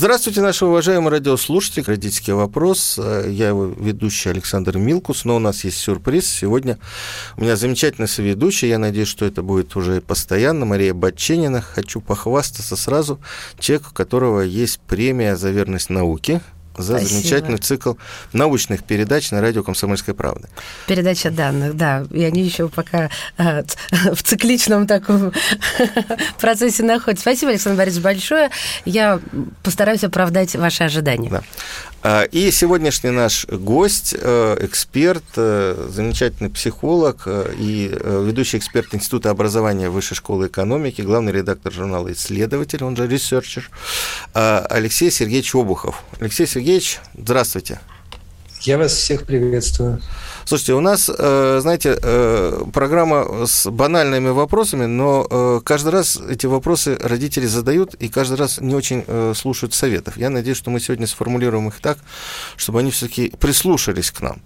[0.00, 1.84] Здравствуйте, наши уважаемые радиослушатели.
[1.84, 2.96] Родительский вопрос.
[2.96, 6.26] Я его ведущий Александр Милкус, но у нас есть сюрприз.
[6.26, 6.78] Сегодня
[7.36, 8.66] у меня замечательный соведущий.
[8.66, 10.64] Я надеюсь, что это будет уже постоянно.
[10.64, 11.60] Мария Батченина.
[11.60, 13.20] Хочу похвастаться сразу.
[13.58, 16.40] Человек, у которого есть премия за верность науке
[16.76, 17.20] за Спасибо.
[17.20, 17.94] замечательный цикл
[18.32, 20.48] научных передач на радио «Комсомольская правда».
[20.86, 22.04] Передача данных, да.
[22.10, 23.62] И они еще пока а,
[24.12, 25.32] в цикличном таком
[26.40, 27.22] процессе находятся.
[27.22, 28.50] Спасибо, Александр Борисович, большое.
[28.84, 29.20] Я
[29.62, 31.28] постараюсь оправдать ваши ожидания.
[31.30, 31.42] Да.
[32.02, 39.28] А, и сегодняшний наш гость, э, эксперт, э, замечательный психолог э, и ведущий эксперт Института
[39.30, 43.68] образования Высшей школы экономики, главный редактор журнала «Исследователь», он же researcher,
[44.32, 46.02] Алексей Сергеевич Обухов.
[46.20, 47.80] Алексей Сергеевич, здравствуйте.
[48.62, 50.00] Я вас всех приветствую.
[50.44, 56.46] Слушайте, у нас, э, знаете, э, программа с банальными вопросами, но э, каждый раз эти
[56.46, 60.16] вопросы родители задают и каждый раз не очень слушают советов.
[60.16, 61.98] Я надеюсь, что мы сегодня сформулируем их так,
[62.56, 64.40] чтобы они все-таки прислушались к нам.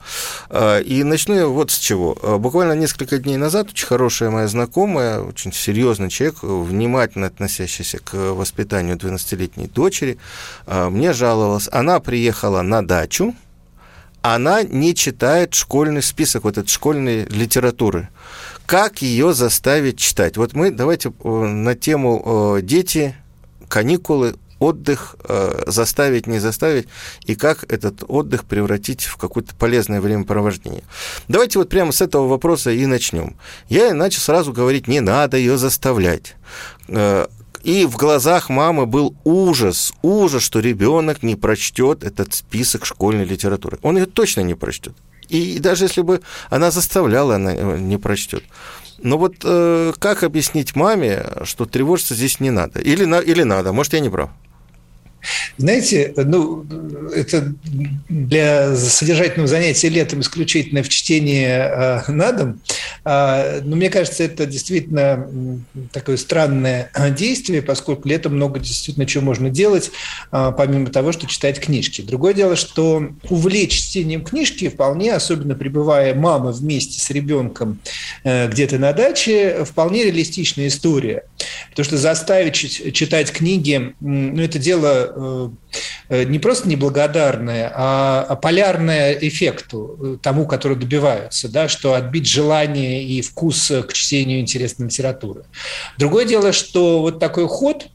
[0.84, 2.14] И начну я вот с чего.
[2.38, 8.96] Буквально несколько дней назад очень хорошая моя знакомая, очень серьезный человек, внимательно относящийся к воспитанию
[8.96, 10.18] 12-летней дочери,
[10.66, 11.68] мне жаловалась.
[11.72, 13.34] Она приехала на дачу,
[14.24, 18.08] она не читает школьный список, вот этот школьной литературы.
[18.64, 20.38] Как ее заставить читать?
[20.38, 23.14] Вот мы давайте э, на тему э, дети,
[23.68, 26.88] каникулы, отдых э, заставить, не заставить,
[27.26, 30.84] и как этот отдых превратить в какое-то полезное времяпровождение.
[31.28, 33.36] Давайте вот прямо с этого вопроса и начнем.
[33.68, 36.34] Я иначе сразу говорить, не надо ее заставлять.
[37.64, 43.78] И в глазах мамы был ужас, ужас, что ребенок не прочтет этот список школьной литературы.
[43.82, 44.92] Он ее точно не прочтет.
[45.30, 46.20] И даже если бы
[46.50, 48.44] она заставляла, она не прочтет.
[48.98, 52.80] Но вот э, как объяснить маме, что тревожиться здесь не надо?
[52.80, 53.72] Или, на, или надо?
[53.72, 54.30] Может, я не прав?
[55.56, 56.66] Знаете, ну,
[57.14, 57.52] это
[58.08, 62.60] для содержательного занятия летом исключительно в чтении э, на дом.
[63.04, 65.28] Э, но мне кажется, это действительно
[65.92, 69.90] такое странное действие, поскольку летом много действительно чего можно делать,
[70.32, 72.02] э, помимо того, что читать книжки.
[72.02, 77.80] Другое дело, что увлечь чтением книжки вполне, особенно пребывая мама вместе с ребенком
[78.24, 81.24] э, где-то на даче, вполне реалистичная история.
[81.70, 82.54] Потому что заставить
[82.94, 85.48] читать книги, ну, это дело Э,
[86.08, 92.26] э, не просто неблагодарное, а, а полярное эффекту э, тому, который добиваются, да, что отбить
[92.26, 95.44] желание и вкус к чтению интересной литературы.
[95.98, 97.86] Другое дело, что вот такой ход–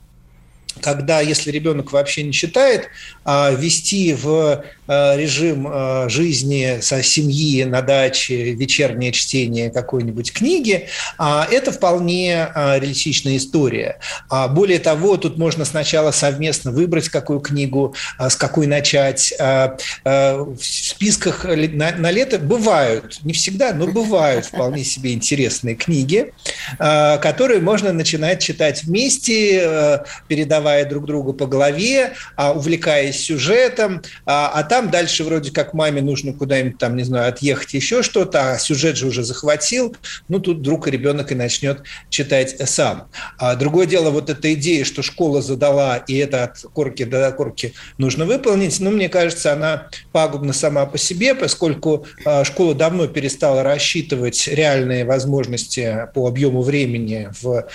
[0.81, 2.89] когда, если ребенок вообще не читает,
[3.31, 10.87] а, вести в а, режим а, жизни со семьи на даче вечернее чтение какой-нибудь книги,
[11.19, 13.99] это вполне реалистичная история.
[14.51, 19.33] Более того, тут можно сначала совместно выбрать, какую книгу, с какой начать.
[19.37, 26.33] В списках на лето бывают, не всегда, но бывают вполне себе интересные книги,
[26.77, 34.51] которые можно начинать читать вместе, передавая давая друг другу по голове, а, увлекаясь сюжетом, а,
[34.53, 38.59] а там дальше вроде как маме нужно куда-нибудь там, не знаю, отъехать еще что-то, а
[38.59, 39.95] сюжет же уже захватил,
[40.27, 43.07] ну тут вдруг ребенок и начнет читать сам.
[43.39, 47.73] А другое дело, вот эта идея, что школа задала, и это от корки до корки
[47.97, 52.05] нужно выполнить, ну, мне кажется, она пагубна сама по себе, поскольку
[52.43, 57.67] школа давно перестала рассчитывать реальные возможности по объему времени в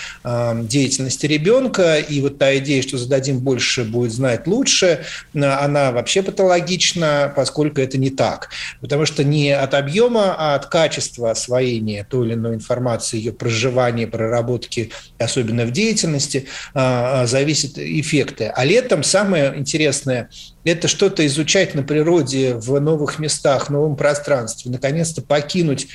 [0.69, 7.33] деятельности ребенка, и вот та идея, что зададим больше, будет знать лучше, она вообще патологична,
[7.34, 8.50] поскольку это не так.
[8.81, 14.06] Потому что не от объема, а от качества освоения той или иной информации, ее проживания,
[14.06, 18.53] проработки, особенно в деятельности, а, а, зависят эффекты.
[18.54, 20.28] А летом самое интересное
[20.65, 25.89] это что-то изучать на природе в новых местах, в новом пространстве, наконец-то покинуть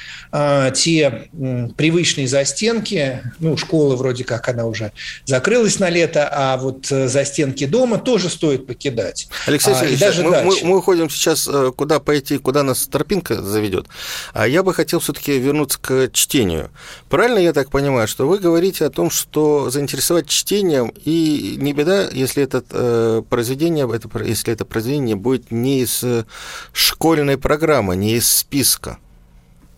[0.75, 1.30] те
[1.75, 4.92] привычные застенки, ну, школа вроде как она уже
[5.25, 9.27] закрылась на лето, а вот э, застенки дома тоже стоит покидать.
[9.45, 13.41] Алексей а, Сергеевич, даже мы, мы, мы уходим сейчас, э, куда пойти, куда нас тропинка
[13.41, 13.87] заведет,
[14.33, 16.69] а я бы хотел все-таки вернуться к чтению.
[17.09, 22.09] Правильно я так понимаю, что вы говорите о том, что заинтересовать чтением, и не беда,
[22.11, 26.25] если это э, произведение, это, если это произведение будет не из э,
[26.73, 28.97] школьной программы, не из списка.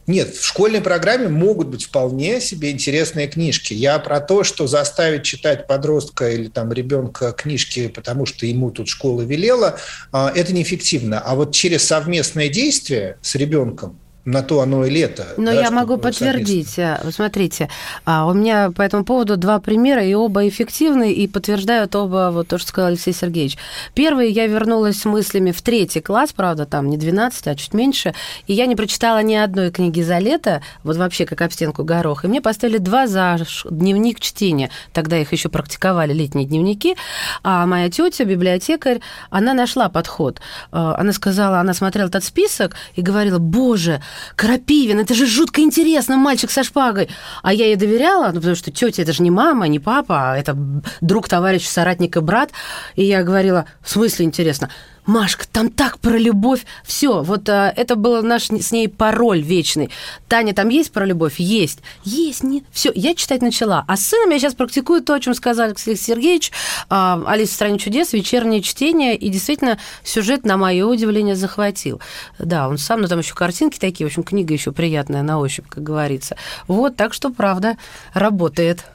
[0.08, 3.74] Нет, в школьной программе могут быть вполне себе интересные книжки.
[3.74, 8.90] Я про то, что заставить читать подростка или там ребенка книжки, потому что ему тут
[8.90, 9.80] школа велела,
[10.12, 11.20] а, это неэффективно.
[11.20, 15.26] А вот через совместное действие с ребенком на то оно и лето.
[15.38, 16.78] Но да, я могу подтвердить.
[16.78, 17.70] Э, смотрите,
[18.06, 22.48] а, у меня по этому поводу два примера, и оба эффективны, и подтверждают оба вот
[22.48, 23.58] то, что сказал Алексей Сергеевич.
[23.96, 28.14] Первый, я вернулась с мыслями в третий класс, правда, там не 12, а чуть меньше,
[28.46, 32.24] и я не прочитала ни одной книги за лето, вот вообще как об стенку горох,
[32.24, 33.40] и мне поставили два за
[33.70, 34.70] дневник чтения.
[34.94, 36.96] Тогда их еще практиковали, летние дневники.
[37.44, 40.40] А моя тетя, библиотекарь, она нашла подход.
[40.72, 44.02] Э, она сказала, она смотрела этот список и говорила, боже,
[44.36, 47.10] Крапивин, это же жутко интересно, мальчик со шпагой.
[47.44, 50.38] А я ей доверяла, ну, потому что тетя это же не мама, не папа, а
[50.38, 50.56] это
[51.02, 52.52] друг, товарищ, соратник и брат.
[52.96, 54.70] И я говорила, в смысле интересно?
[55.06, 56.66] Машка, там так про любовь.
[56.84, 59.90] Все, вот а, это был наш с ней пароль вечный.
[60.28, 61.40] Таня, там есть про любовь?
[61.40, 61.80] Есть.
[62.04, 62.64] Есть, нет.
[62.72, 63.84] Все, я читать начала.
[63.88, 66.52] А с сыном я сейчас практикую то, о чем сказал Алексей Сергеевич.
[66.90, 69.16] А, Алиса в стране чудес, вечернее чтение.
[69.16, 72.00] И действительно, сюжет, на мое удивление, захватил.
[72.38, 74.08] Да, он сам, но там еще картинки такие.
[74.08, 76.38] В общем, книга еще приятная на ощупь, как говорится.
[76.68, 77.78] Вот, так что, правда,
[78.14, 78.86] работает.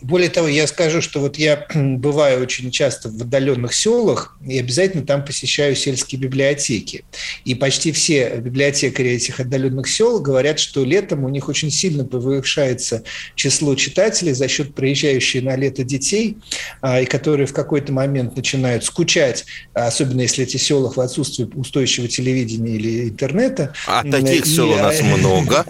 [0.00, 5.04] Более того, я скажу, что вот я бываю очень часто в отдаленных селах и обязательно
[5.04, 7.04] там посещаю сельские библиотеки.
[7.44, 13.02] И почти все библиотекари этих отдаленных сел говорят, что летом у них очень сильно повышается
[13.34, 16.36] число читателей за счет приезжающих на лето детей,
[16.80, 19.44] а, и которые в какой-то момент начинают скучать,
[19.74, 23.74] особенно если эти села в отсутствии устойчивого телевидения или интернета.
[23.86, 24.48] А таких и...
[24.48, 25.64] сел у нас много,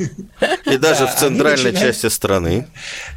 [0.67, 2.67] и даже в центральной части страны.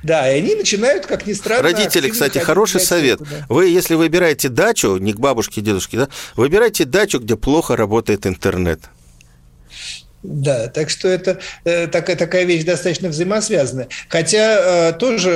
[0.04, 1.64] Да, и они начинают начинают, как ни странно...
[1.64, 3.20] Родители, кстати, хороший совет.
[3.20, 3.46] Да.
[3.50, 8.82] Вы, если выбираете дачу, не к бабушке, дедушке, да, выбирайте дачу, где плохо работает интернет.
[10.24, 13.88] Да, так что это э, такая, такая вещь достаточно взаимосвязанная.
[14.08, 15.32] Хотя э, тоже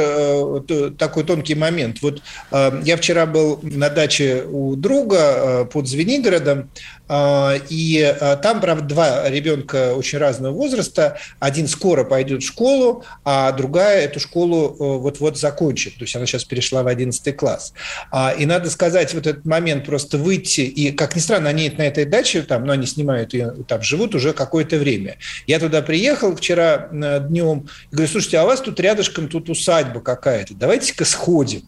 [0.69, 2.03] э, такой тонкий момент.
[2.03, 2.21] Вот
[2.51, 6.69] э, я вчера был на даче у друга э, под Звенигородом,
[7.09, 11.17] и а, там, правда, два ребенка очень разного возраста.
[11.39, 15.95] Один скоро пойдет в школу, а другая эту школу э, вот-вот закончит.
[15.95, 17.73] То есть она сейчас перешла в 11 класс.
[18.11, 21.83] А, и надо сказать, вот этот момент просто выйти, и, как ни странно, они на
[21.83, 25.17] этой даче, там, но они снимают ее, там живут уже какое-то время.
[25.47, 29.49] Я туда приехал вчера э, днем, и говорю, слушайте, а у вас тут рядышком тут
[29.49, 31.63] усадьба какая-то, давайте-ка сходим.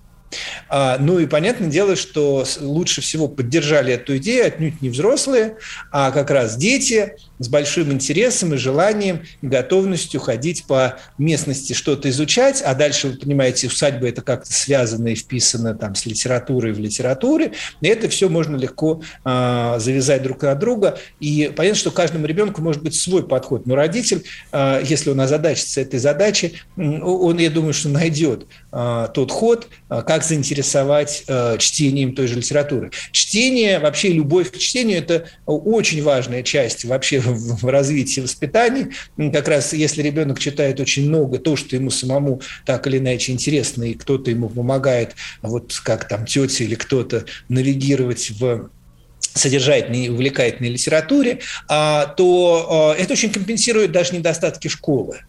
[0.69, 5.57] А, ну и понятное дело, что лучше всего поддержали эту идею отнюдь не взрослые,
[5.91, 12.61] а как раз дети, с большим интересом и желанием, готовностью ходить по местности, что-то изучать,
[12.61, 17.53] а дальше, вы понимаете, усадьба– это как-то связано и вписано там с литературой в литературе,
[17.81, 22.61] и это все можно легко э, завязать друг на друга, и понятно, что каждому ребенку
[22.61, 27.73] может быть свой подход, но родитель, э, если он озадачится этой задачей, он, я думаю,
[27.73, 32.89] что найдет э, тот ход, э, как заинтересовать э, чтением той же литературы.
[33.11, 38.89] Чтение, вообще любовь к чтению– это очень важная часть вообще в развитии воспитания.
[39.31, 43.83] Как раз если ребенок читает очень много, то, что ему самому так или иначе интересно,
[43.83, 48.71] и кто-то ему помогает, вот как там тетя или кто-то навигировать в
[49.19, 55.19] содержательной и увлекательной литературе, а, то а, это очень компенсирует даже недостатки школы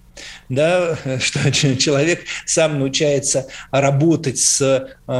[0.49, 4.61] да, что человек сам научается работать с
[5.07, 5.13] э,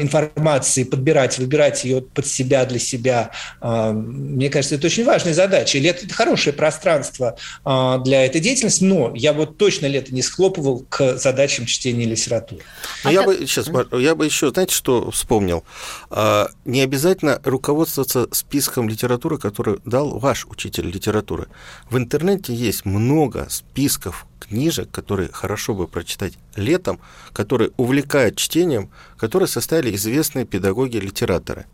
[0.00, 3.30] информацией, подбирать, выбирать ее под себя, для себя.
[3.60, 5.78] Э, мне кажется, это очень важная задача.
[5.78, 10.84] Лето– это хорошее пространство э, для этой деятельности, но я вот точно лето не схлопывал
[10.88, 12.62] к задачам чтения литературы.
[13.04, 15.64] А я, бы, сейчас, я бы еще, знаете, что вспомнил?
[16.10, 21.46] А, не обязательно руководствоваться списком литературы, который дал ваш учитель литературы.
[21.90, 27.00] В интернете есть много списков книжек, которые хорошо бы прочитать летом,
[27.32, 31.66] которые увлекают чтением, которые составили известные педагоги-литераторы.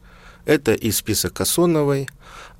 [0.46, 2.08] Это и список Кассоновой,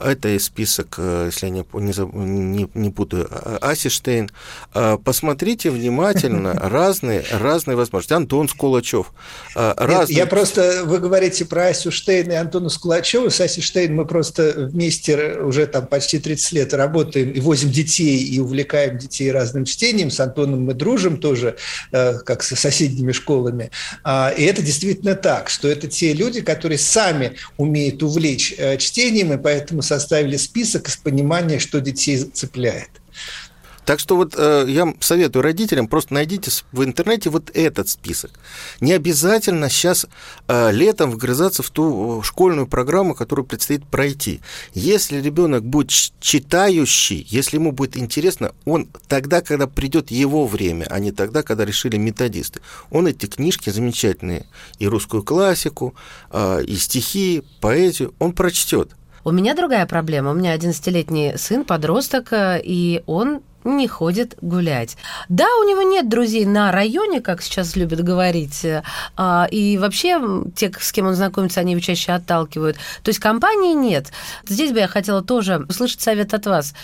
[0.00, 1.64] это и список, э, если я не,
[2.12, 4.28] не, не путаю, а, Асиштейн.
[4.72, 8.12] А, посмотрите внимательно разные, разные возможности.
[8.12, 9.12] Антон Скулачев.
[9.54, 10.16] А, разные...
[10.16, 13.28] я просто, вы говорите про Асю Штейн и Антона Скулачева.
[13.28, 18.18] С Асей Штейн мы просто вместе уже там почти 30 лет работаем и возим детей,
[18.18, 20.10] и увлекаем детей разным чтением.
[20.10, 21.56] С Антоном мы дружим тоже,
[21.92, 23.70] э, как со соседними школами.
[24.04, 29.38] И это действительно так, что это те люди, которые сами умеют увлечь э, чтением, и
[29.38, 32.90] поэтому составили список из понимания, что детей цепляет.
[33.84, 38.30] Так что вот э, я советую родителям, просто найдите в интернете вот этот список.
[38.80, 40.06] Не обязательно сейчас
[40.48, 44.40] э, летом вгрызаться в ту школьную программу, которую предстоит пройти.
[44.72, 50.98] Если ребенок будет читающий, если ему будет интересно, он тогда, когда придет его время, а
[50.98, 52.60] не тогда, когда решили методисты,
[52.90, 54.46] он эти книжки замечательные,
[54.78, 55.94] и русскую классику,
[56.30, 58.92] э, и стихи, поэзию, он прочтет.
[59.24, 60.32] У меня другая проблема.
[60.32, 64.96] У меня 11-летний сын, подросток, э, и он не ходит гулять.
[65.28, 68.64] Да, у него нет друзей на районе, как сейчас любят говорить,
[69.16, 70.20] а, и вообще
[70.54, 72.76] те, с кем он знакомится, они его чаще отталкивают.
[73.02, 74.12] То есть компании нет.
[74.46, 76.74] Здесь бы я хотела тоже услышать совет от вас,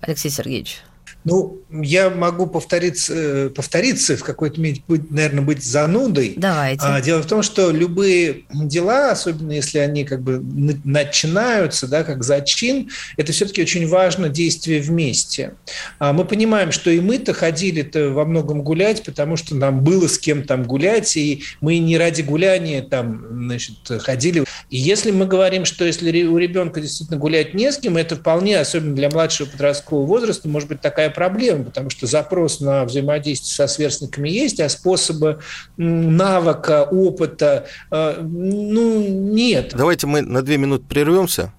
[0.00, 0.82] Алексей Сергеевич.
[1.24, 6.34] Ну, я могу повториться, э, повториться в какой-то мере, наверное, быть занудой.
[6.36, 6.84] Давайте.
[6.84, 10.40] А, дело в том, что любые дела, особенно если они как бы
[10.84, 15.54] начинаются, да, как зачин, это все-таки очень важно действие вместе.
[15.98, 20.18] А мы понимаем, что и мы-то ходили-то во многом гулять, потому что нам было с
[20.18, 24.44] кем там гулять, и мы не ради гуляния там, значит, ходили.
[24.70, 28.58] И если мы говорим, что если у ребенка действительно гулять не с кем, это вполне,
[28.58, 33.72] особенно для младшего подросткового возраста, может быть такая проблема, потому что запрос на взаимодействие со
[33.72, 35.40] сверстниками есть, а способы
[35.76, 39.72] навыка, опыта, э, ну, нет.
[39.74, 41.52] Давайте мы на две минуты прервемся.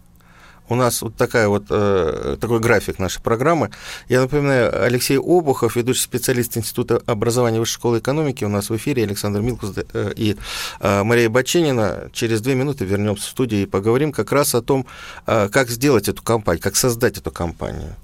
[0.69, 3.69] У нас вот такая вот, э, такой график нашей программы.
[4.07, 9.03] Я напоминаю, Алексей Обухов, ведущий специалист Института образования Высшей школы экономики, у нас в эфире
[9.03, 10.37] Александр Милкус э, и
[10.79, 12.09] э, Мария Баченина.
[12.13, 14.85] Через две минуты вернемся в студию и поговорим как раз о том,
[15.27, 17.95] э, как сделать эту компанию, как создать эту компанию.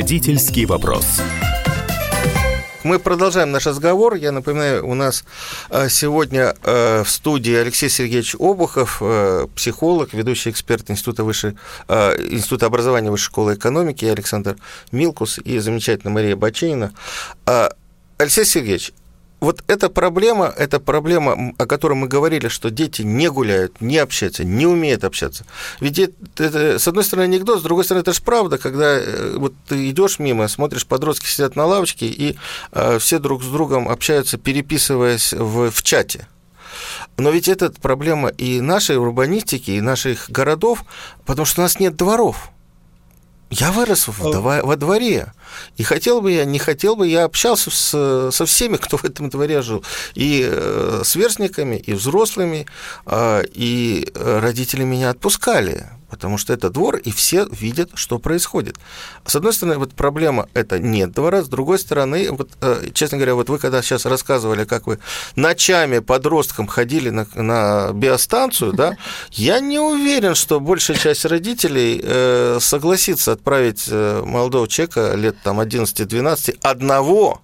[0.00, 1.20] Родительский вопрос.
[2.84, 4.14] Мы продолжаем наш разговор.
[4.14, 5.24] Я напоминаю, у нас
[5.68, 11.50] э, сегодня э, в студии Алексей Сергеевич Обухов, э, психолог, ведущий эксперт Института, высшей,
[11.90, 14.56] Института образования Высшей школы экономики, и Александр
[14.90, 16.94] Милкус и замечательная Мария Баченина.
[18.16, 18.94] Алексей Сергеевич,
[19.40, 24.44] вот эта проблема, это проблема, о которой мы говорили, что дети не гуляют, не общаются,
[24.44, 25.44] не умеют общаться.
[25.80, 29.36] Ведь это, это с одной стороны анекдот, с другой стороны это же правда, когда э,
[29.36, 32.36] вот ты идешь мимо, смотришь, подростки сидят на лавочке, и
[32.72, 36.26] э, все друг с другом общаются, переписываясь в, в чате.
[37.16, 40.84] Но ведь это проблема и нашей урбанистики, и наших городов,
[41.24, 42.50] потому что у нас нет дворов.
[43.50, 45.32] Я вырос в, во дворе.
[45.76, 49.28] И хотел бы я, не хотел бы, я общался с, со всеми, кто в этом
[49.28, 49.84] дворе жил.
[50.14, 52.66] И э, с сверстниками, и взрослыми,
[53.06, 58.76] э, и родители меня отпускали потому что это двор, и все видят, что происходит.
[59.24, 63.34] С одной стороны, вот проблема– это нет двора, с другой стороны, вот, э, честно говоря,
[63.34, 64.98] вот вы когда сейчас рассказывали, как вы
[65.36, 68.96] ночами подросткам ходили на, на биостанцию, да,
[69.30, 75.60] я не уверен, что большая часть родителей э, согласится отправить э, молодого человека лет там
[75.60, 77.40] 11-12 одного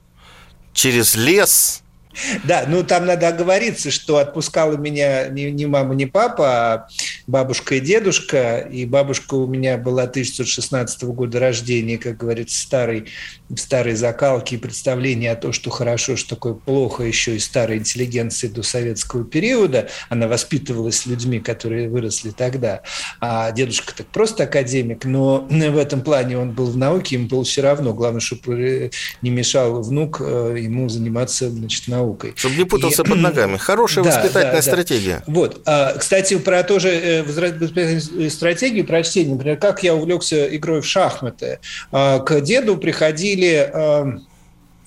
[0.72, 1.82] через лес–
[2.44, 6.88] да, ну там надо оговориться, что отпускала меня не, не мама, не папа, а
[7.26, 8.58] бабушка и дедушка.
[8.58, 13.06] И бабушка у меня была 1916 года рождения, как говорится, старой,
[13.54, 18.48] старой закалки и представления о том, что хорошо, что такое плохо еще и старой интеллигенции
[18.48, 19.88] до советского периода.
[20.08, 22.82] Она воспитывалась людьми, которые выросли тогда.
[23.20, 27.44] А дедушка так просто академик, но в этом плане он был в науке, ему было
[27.44, 27.94] все равно.
[27.94, 28.90] Главное, чтобы
[29.22, 32.34] не мешал внук э, ему заниматься значит, наукой.
[32.36, 33.56] Чтобы не путался и, под ногами.
[33.56, 35.22] Хорошая да, воспитательная да, стратегия.
[35.26, 35.32] Да.
[35.32, 35.62] Вот.
[35.66, 39.34] А, кстати, про тоже э, воспитательную стратегию, про чтение.
[39.34, 41.60] Например, как я увлекся игрой в шахматы.
[41.92, 44.18] А, к деду приходили а,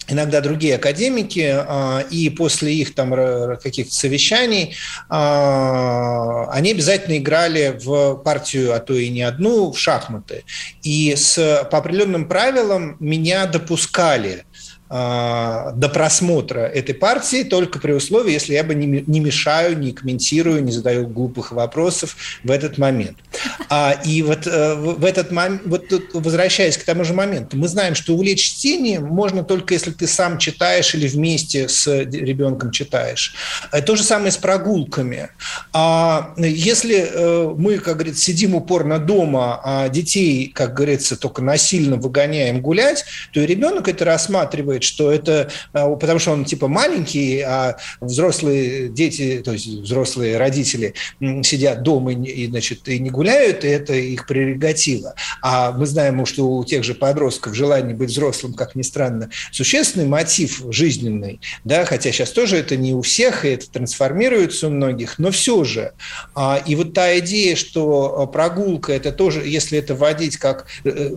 [0.07, 1.55] иногда другие академики,
[2.09, 3.13] и после их там
[3.57, 4.75] каких-то совещаний
[5.07, 10.45] они обязательно играли в партию, а то и не одну, в шахматы.
[10.81, 14.45] И с, по определенным правилам меня допускали
[14.89, 20.63] до просмотра этой партии только при условии, если я бы не, не мешаю, не комментирую,
[20.63, 23.17] не задаю глупых вопросов в этот момент.
[23.69, 27.93] А, и вот э, в этот момент, вот возвращаясь к тому же моменту, мы знаем,
[27.93, 33.35] что увлечь чтением можно только если ты сам читаешь или вместе с ребенком читаешь.
[33.71, 35.29] Э, то же самое с прогулками.
[35.73, 41.97] А если э, мы, как говорится, сидим упорно дома, а детей, как говорится, только насильно
[41.97, 46.67] выгоняем гулять, то и ребенок это рассматривает рассказывает, что это а, потому что он типа
[46.67, 50.93] маленький, а взрослые дети, то есть взрослые родители
[51.43, 55.13] сидят дома и, значит, и не гуляют, и это их прерогатива.
[55.41, 60.07] А мы знаем, что у тех же подростков желание быть взрослым, как ни странно, существенный
[60.07, 65.19] мотив жизненный, да, хотя сейчас тоже это не у всех, и это трансформируется у многих,
[65.19, 65.91] но все же.
[66.35, 71.11] А, и вот та идея, что прогулка– это тоже, если это вводить как э,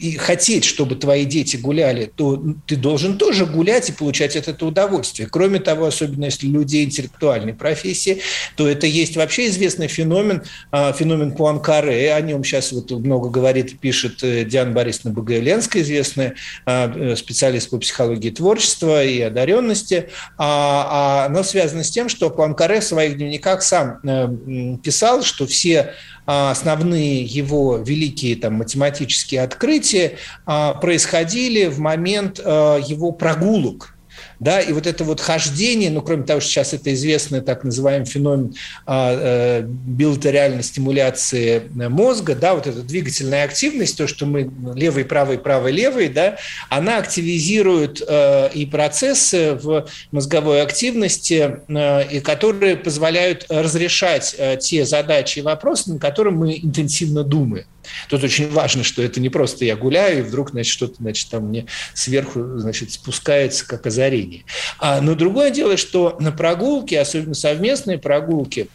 [0.00, 4.70] и хотеть, чтобы твои дети гуляли, то ты должен тоже гулять и получать от этого
[4.70, 5.28] удовольствие.
[5.30, 8.20] Кроме того, особенно если люди интеллектуальной профессии,
[8.56, 12.12] то это есть вообще известный феномен, а, феномен Пуанкаре.
[12.14, 16.34] О нем сейчас вот много говорит, пишет э, Диана Борисовна Багаеленская, известная
[16.64, 20.10] а, э, специалист по психологии творчества и одаренности.
[20.38, 25.94] А, оно связано с тем, что Пуанкаре в своих дневниках сам э, писал, что все
[26.26, 33.95] основные его великие там, математические открытия происходили в момент его прогулок
[34.38, 38.06] да, и вот это вот хождение, ну, кроме того, что сейчас это известный так называемый
[38.06, 45.04] феномен а, э, билатериальной стимуляции мозга, да, вот эта двигательная активность, то, что мы левый,
[45.04, 46.36] правый, правый, левый, да,
[46.68, 54.84] она активизирует э, и процессы в мозговой активности, э, и которые позволяют разрешать э, те
[54.84, 57.66] задачи и вопросы, на которые мы интенсивно думаем.
[58.08, 61.44] Тут очень важно, что это не просто я гуляю, и вдруг, значит, что-то, значит, там
[61.44, 64.44] мне сверху, значит, спускается как озарение.
[64.78, 68.68] А, но другое дело, что на прогулке, особенно совместные прогулки,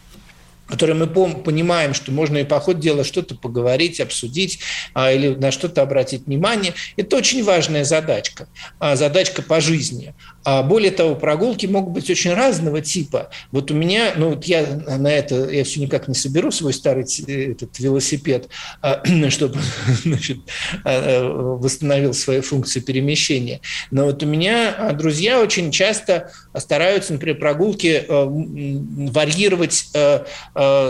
[0.71, 4.59] которые мы понимаем, что можно и по ходу дела что-то поговорить, обсудить
[4.93, 6.73] а, или на что-то обратить внимание.
[6.95, 8.47] Это очень важная задачка,
[8.79, 10.15] а, задачка по жизни.
[10.43, 13.29] А более того, прогулки могут быть очень разного типа.
[13.51, 14.65] Вот у меня, ну вот я
[14.97, 18.47] на это, я все никак не соберу свой старый этот велосипед,
[18.81, 19.59] а, чтобы
[20.03, 20.37] значит,
[20.85, 23.59] а, восстановил свои функции перемещения.
[23.91, 28.05] Но вот у меня друзья очень часто стараются, например, прогулки
[29.11, 29.85] варьировать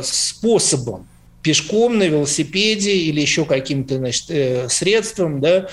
[0.04, 1.08] способом
[1.42, 5.68] пешком, на велосипеде или еще каким-то значит, э, средством да,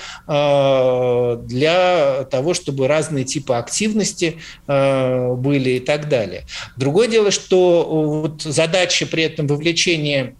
[1.45, 6.45] для того, чтобы разные типы активности были и так далее.
[6.75, 7.85] Другое дело, что
[8.23, 10.35] вот задача при этом вовлечения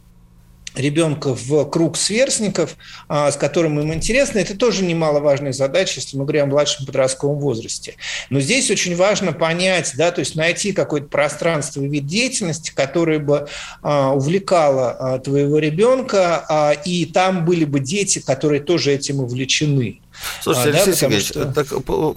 [0.75, 2.75] ребенка в круг сверстников,
[3.07, 7.39] а, с которым им интересно, это тоже немаловажная задача, если мы говорим о младшем подростковом
[7.39, 7.95] возрасте.
[8.29, 13.19] Но здесь очень важно понять, да, то есть найти какое-то пространство и вид деятельности, которое
[13.19, 13.47] бы
[13.81, 20.01] а, увлекало а, твоего ребенка, и там были бы дети, которые тоже этим увлечены.
[20.41, 21.51] Слушайте, а, Алексей да, Сергеевич, что...
[21.51, 21.67] так,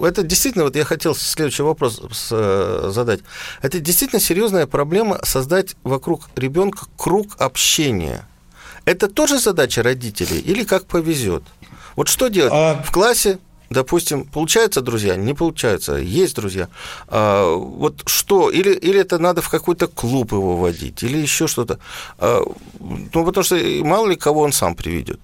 [0.02, 3.20] это действительно, вот я хотел следующий вопрос э, задать.
[3.60, 8.26] Это действительно серьезная проблема создать вокруг ребенка круг общения.
[8.84, 11.42] Это тоже задача родителей или как повезет?
[11.96, 12.52] Вот что делать?
[12.54, 12.82] А...
[12.82, 13.38] В классе
[13.72, 16.68] допустим, получаются друзья, не получаются, есть друзья.
[17.08, 21.78] А, вот что, или, или это надо в какой-то клуб его водить, или еще что-то.
[22.18, 22.42] А,
[22.80, 25.20] ну, потому что мало ли кого он сам приведет.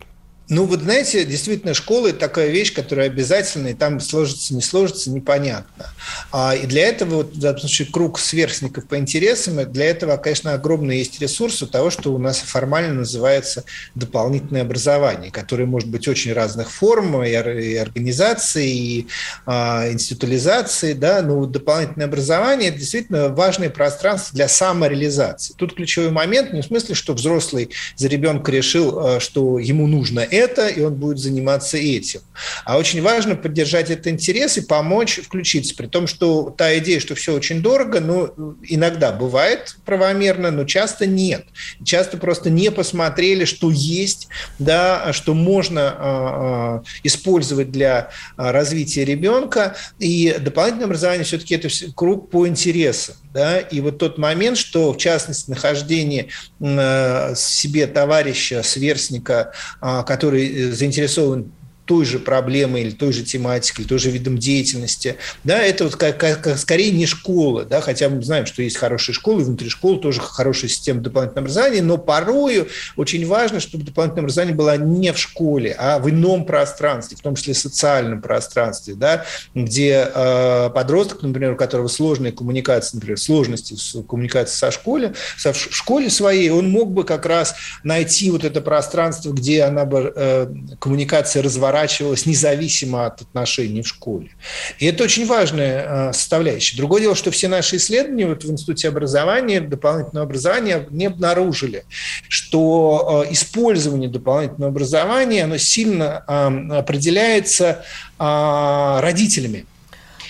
[0.50, 5.10] Ну, вот знаете, действительно, школа– это такая вещь, которая обязательна, и там сложится, не сложится,
[5.10, 5.86] непонятно.
[6.32, 10.54] А, и для этого, вот, в данном случае, круг сверстников по интересам, для этого, конечно,
[10.54, 16.08] огромный есть ресурс у того, что у нас формально называется дополнительное образование, которое может быть
[16.08, 19.06] очень разных форм, и, и организации, и
[19.44, 25.52] а, институализации, да, но дополнительное образование– это действительно важное пространство для самореализации.
[25.58, 30.20] Тут ключевой момент не в смысле, что взрослый за ребенка решил, а, что ему нужно
[30.38, 32.20] это, и он будет заниматься этим.
[32.64, 37.14] А очень важно поддержать этот интерес и помочь включиться, при том, что та идея, что
[37.14, 41.46] все очень дорого, ну, иногда бывает правомерно, но часто нет.
[41.84, 49.04] Часто просто не посмотрели, что есть, да, что можно а, а, использовать для а, развития
[49.04, 53.16] ребенка, и дополнительное образование все-таки это круг по интересам.
[53.38, 53.60] Да?
[53.60, 56.26] И вот тот момент, что, в частности, нахождение
[56.58, 61.52] э, себе товарища, сверстника, э, который э, заинтересован
[61.88, 65.96] той же проблемой или той же тематикой, или той же видом деятельности, да, это вот
[65.96, 69.70] как, как, как скорее не школа, да, хотя мы знаем, что есть хорошие школы, внутри
[69.70, 75.12] школы тоже хорошая система дополнительного образования, но порою очень важно, чтобы дополнительное образование было не
[75.14, 79.24] в школе, а в ином пространстве, в том числе социальном пространстве, да,
[79.54, 85.54] где э, подросток, например, у которого сложная коммуникация, например, сложности с коммуникацией со школе, со,
[85.54, 90.12] в школе своей, он мог бы как раз найти вот это пространство, где она бы
[90.14, 94.30] э, коммуникация разворачивалась, разворачивалась независимо от отношений в школе.
[94.78, 96.76] И это очень важная э, составляющая.
[96.76, 101.84] Другое дело, что все наши исследования вот в Институте образования, дополнительного образования не обнаружили,
[102.28, 107.84] что э, использование дополнительного образования оно сильно определяется
[108.18, 109.66] родителями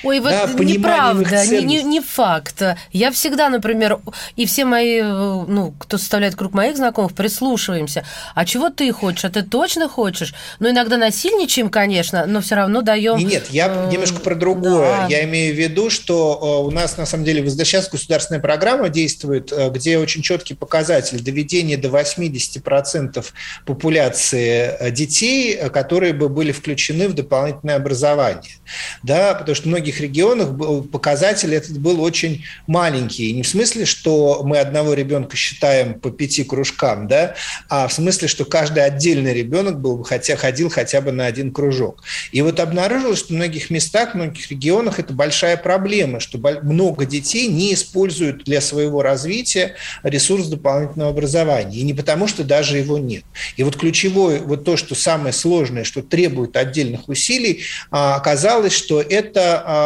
[0.02, 2.62] Ой, вот да, неправда, не, не, не факт.
[2.92, 3.98] Я всегда, например,
[4.36, 8.04] и все мои, ну, кто составляет круг моих знакомых, прислушиваемся.
[8.34, 9.24] А чего ты хочешь?
[9.24, 10.34] А ты точно хочешь?
[10.60, 13.18] Ну, иногда насильничаем, конечно, но все равно даем...
[13.18, 14.98] Нет, я э, немножко про другое.
[14.98, 15.06] Да.
[15.08, 19.52] Я имею в виду, что э, у нас, на самом деле, сейчас государственная программа действует,
[19.52, 23.24] э, где очень четкий показатель доведения до 80%
[23.66, 28.52] популяции детей, которые бы были включены в дополнительное образование.
[29.02, 33.32] Да, потому что в многих регионах показатель этот был очень маленький.
[33.32, 37.34] Не в смысле, что мы одного ребенка считаем по пяти кружкам, да,
[37.70, 42.02] а в смысле, что каждый отдельный ребенок был, хотя ходил хотя бы на один кружок.
[42.32, 47.06] И вот обнаружилось, что в многих местах, в многих регионах это большая проблема, что много
[47.06, 51.78] детей не используют для своего развития ресурс дополнительного образования.
[51.78, 53.24] И не потому, что даже его нет.
[53.56, 59.00] И вот ключевое, вот то, что самое сложное, что требует отдельных усилий, а, оказалось, что
[59.00, 59.77] это а,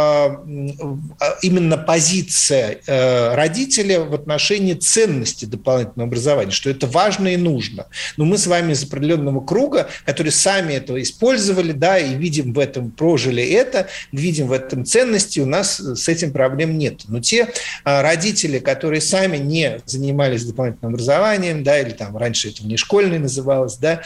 [1.42, 7.86] именно позиция э, родителя в отношении ценности дополнительного образования, что это важно и нужно.
[8.16, 12.58] Но мы с вами из определенного круга, которые сами это использовали, да, и видим в
[12.58, 17.02] этом, прожили это, видим в этом ценности, у нас с этим проблем нет.
[17.08, 17.48] Но те
[17.84, 24.02] родители, которые сами не занимались дополнительным образованием, да, или там раньше это внешкольное называлось, да,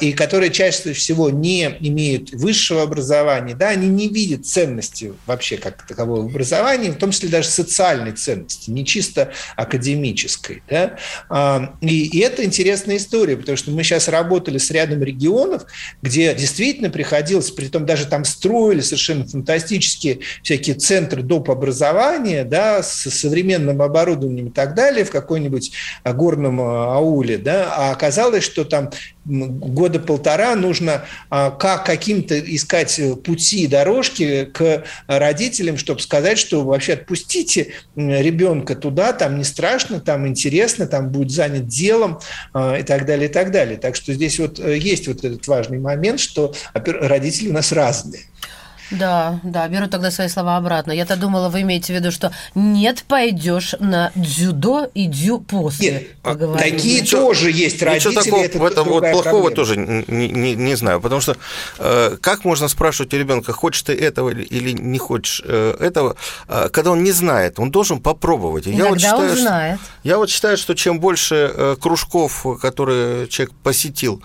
[0.00, 5.86] и которые чаще всего не имеют высшего образования, да, они не видят ценности вообще как
[5.86, 10.62] такового образования, в том числе даже социальной ценности, не чисто академической.
[10.68, 10.96] Да?
[11.28, 15.64] А, и, и это интересная история, потому что мы сейчас работали с рядом регионов,
[16.02, 21.50] где действительно приходилось, при том даже там строили совершенно фантастические всякие центры доп.
[21.50, 25.72] образования, да, с современным оборудованием и так далее в какой-нибудь
[26.04, 28.90] горном а, ауле, да, а оказалось, что там
[29.24, 36.94] года полтора нужно а, как каким-то искать пути, дорожки к родителям, чтобы сказать, что вообще
[36.94, 42.20] отпустите ребенка туда, там не страшно, там интересно, там будет занят делом
[42.52, 43.76] а, и так далее, и так далее.
[43.76, 48.24] Так что здесь вот э, есть вот этот важный момент, что родители у нас разные.
[48.90, 50.92] Да, да, беру тогда свои слова обратно.
[50.92, 55.92] Я-то думала, вы имеете в виду, что нет, пойдешь на дзюдо и дзю после.
[55.92, 56.72] Нет, поговорим.
[56.72, 58.10] такие ничего, тоже есть родители.
[58.10, 59.50] Ничего такого это в этом вот плохого проблема.
[59.54, 61.36] тоже не, не, не знаю, потому что
[61.78, 66.16] э, как можно спрашивать у ребенка, хочешь ты этого или не хочешь э, этого,
[66.48, 68.66] э, когда он не знает, он должен попробовать.
[68.66, 69.80] Иногда я вот считаю, он знает.
[69.80, 74.22] Что, я вот считаю, что чем больше э, кружков, которые человек посетил,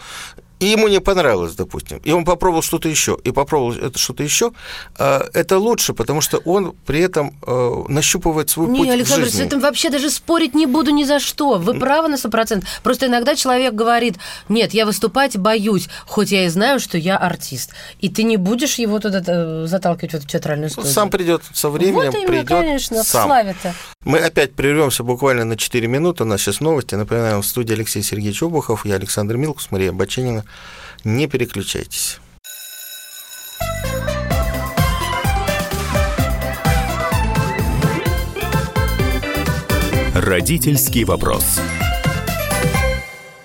[0.59, 4.51] и ему не понравилось, допустим, и он попробовал что-то еще, и попробовал это что-то еще,
[4.97, 9.25] а, это лучше, потому что он при этом э, нащупывает свой не, путь Александр, в
[9.25, 9.43] жизни.
[9.43, 11.57] с этим вообще даже спорить не буду ни за что.
[11.57, 12.63] Вы правы на 100%.
[12.83, 14.15] Просто иногда человек говорит,
[14.49, 17.71] нет, я выступать боюсь, хоть я и знаю, что я артист.
[17.99, 20.93] И ты не будешь его туда э, заталкивать в эту театральную студию.
[20.93, 23.27] Сам придет со временем, вот именно, придет конечно, сам.
[23.27, 23.73] славе-то.
[24.05, 26.23] Мы опять прервемся буквально на 4 минуты.
[26.23, 26.93] У нас сейчас новости.
[26.93, 30.45] Напоминаем, в студии Алексей Сергеевич Обухов, я Александр Милкус, Мария Баченина.
[31.03, 32.19] Не переключайтесь.
[40.13, 41.59] Родительский вопрос.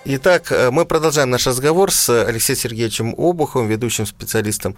[0.07, 4.75] Итак, э, мы продолжаем наш разговор с Алексеем Сергеевичем Обуховым, ведущим специалистом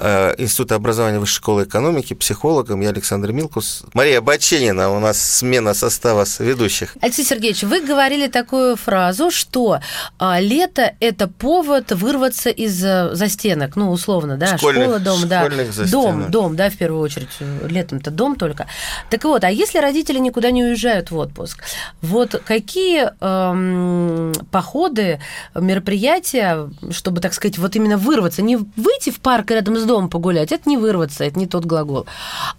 [0.00, 2.80] э, Института образования Высшей школы экономики, психологом.
[2.80, 3.84] Я Александр Милкус.
[3.94, 6.96] Мария Баченина, у нас смена состава ведущих.
[7.00, 9.78] Алексей Сергеевич, вы говорили такую фразу, что
[10.18, 15.48] а, лето– это повод вырваться из э, застенок, ну, условно, да, школьных, школа, дом, да,
[15.70, 15.90] застенок.
[15.90, 17.28] дом, дом, да, в первую очередь,
[17.68, 18.66] летом-то дом только.
[19.08, 21.62] Так вот, а если родители никуда не уезжают в отпуск,
[22.02, 25.20] вот какие эм, походы походы,
[25.54, 28.42] мероприятия, чтобы, так сказать, вот именно вырваться.
[28.42, 32.06] Не выйти в парк рядом с домом погулять, это не вырваться, это не тот глагол.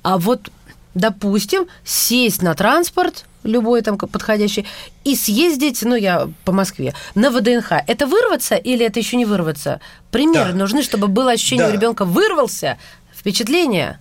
[0.03, 0.51] А вот,
[0.93, 4.65] допустим, сесть на транспорт, любой там подходящий,
[5.03, 7.71] и съездить, ну, я по Москве, на ВДНХ.
[7.87, 9.81] Это вырваться или это еще не вырваться?
[10.11, 10.57] Примеры да.
[10.59, 11.71] нужны, чтобы было ощущение да.
[11.71, 12.77] у ребенка вырвался,
[13.15, 13.99] впечатление.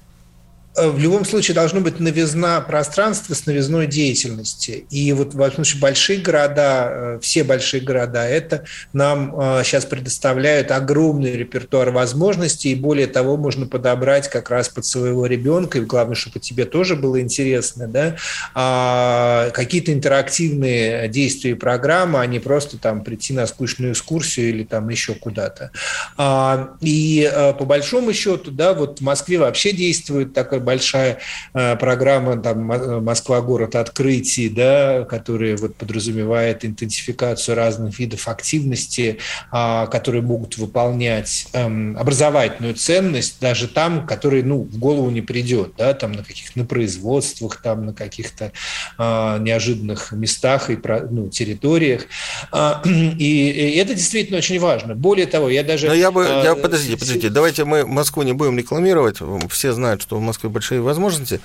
[0.76, 4.86] Э, в любом случае должно быть новизна пространства с новизной деятельности.
[4.90, 9.32] И вот, в случае, большие города, э, все большие города, это нам
[9.64, 15.26] сейчас э, предоставляют огромный репертуар возможностей, и более того, можно подобрать как раз под своего
[15.26, 18.16] ребенка, и главное, чтобы тебе тоже было интересно, да,
[18.54, 24.64] а, какие-то интерактивные действия и программы, а не просто там прийти на скучную экскурсию или
[24.64, 25.70] там еще куда-то.
[26.16, 31.18] А, и по большому счету, да, вот в Москве вообще действует такая большая
[31.52, 39.18] программа там, «Москва-город открытий», да, которая вот подразумевает интенсификацию разных видов активности,
[39.50, 45.94] которые могут выполнять эм, образовательную ценность даже там, которые ну, в голову не придет, да,
[45.94, 48.52] там на каких-то на производствах, там на каких-то
[48.98, 50.78] неожиданных местах и
[51.10, 52.06] ну, территориях.
[52.84, 54.94] И, и это действительно очень важно.
[54.94, 55.88] Более того, я даже...
[55.88, 56.26] Но я бы...
[56.26, 57.28] А, я, подождите, подождите.
[57.28, 59.18] Давайте мы Москву не будем рекламировать.
[59.50, 61.40] Все знают, что в Москве большие возможности.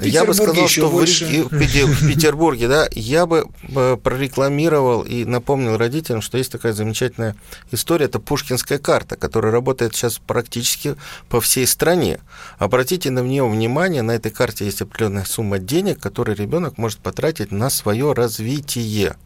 [0.00, 6.22] Я бы сказал, что в, в Петербурге, да, я бы э, прорекламировал и напомнил родителям,
[6.22, 7.36] что есть такая замечательная
[7.70, 8.06] история.
[8.06, 10.96] Это Пушкинская карта, которая работает сейчас практически
[11.28, 12.18] по всей стране.
[12.58, 17.52] Обратите на нее внимание, на этой карте есть определенная сумма денег, которую ребенок может потратить
[17.52, 19.16] на свое развитие.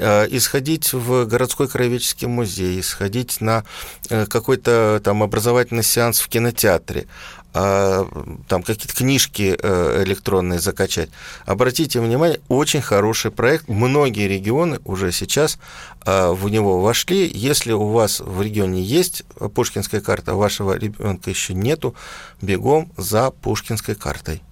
[0.00, 3.64] Э, исходить в городской краеведческий музей, сходить на
[4.08, 7.08] э, какой-то там образовательный сеанс в кинотеатре,
[7.52, 11.10] там какие-то книжки э, электронные закачать.
[11.46, 13.68] Обратите внимание, очень хороший проект.
[13.68, 15.58] Многие регионы уже сейчас
[16.04, 17.30] в него вошли.
[17.34, 21.94] Если у вас в регионе есть пушкинская карта, а вашего ребенка еще нету,
[22.40, 24.42] бегом за пушкинской картой.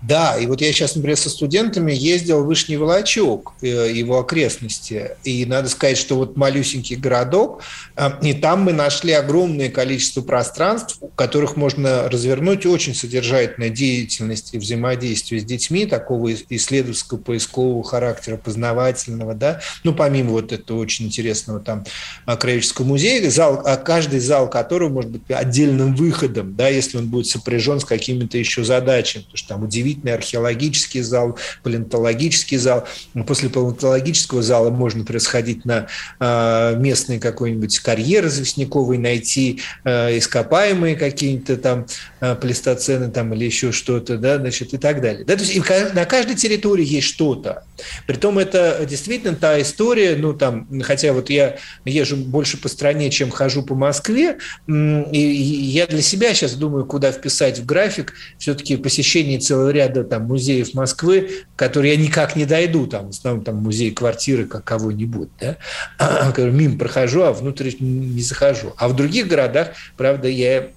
[0.00, 5.12] Да, и вот я сейчас, например, со студентами ездил в Вышний Волочок, э, его окрестности,
[5.22, 7.62] и надо сказать, что вот малюсенький городок,
[7.96, 14.54] э, и там мы нашли огромное количество пространств, в которых можно развернуть очень содержательную деятельность
[14.54, 21.06] и взаимодействие с детьми, такого исследовательского, поискового характера, познавательного, да, ну, помимо вот этого очень
[21.06, 21.84] интересного там
[22.26, 27.26] краеведческого музея, зал, а каждый зал которого может быть отдельным выходом, да, если он будет
[27.26, 32.88] сопряжен с какими-то еще задачами, потому что там удивительный археологический зал, палеонтологический зал.
[33.26, 35.88] После палеонтологического зала можно происходить на
[36.20, 41.86] э, местный какой-нибудь карьер известняковый, найти э, ископаемые какие-то там
[42.20, 45.24] э, плестоцены там, или еще что-то, да, значит, и так далее.
[45.26, 45.54] Да, то есть
[45.92, 47.64] на каждой территории есть что-то.
[48.06, 53.30] Притом это действительно та история, ну там, хотя вот я езжу больше по стране, чем
[53.30, 59.41] хожу по Москве, и я для себя сейчас думаю, куда вписать в график все-таки посещение
[59.42, 63.90] целого ряда там музеев Москвы, которые я никак не дойду, там, в основном там музей
[63.90, 65.56] квартиры как кого-нибудь, да,
[66.38, 68.74] мимо прохожу, а внутрь не захожу.
[68.76, 70.68] А в других городах, правда, я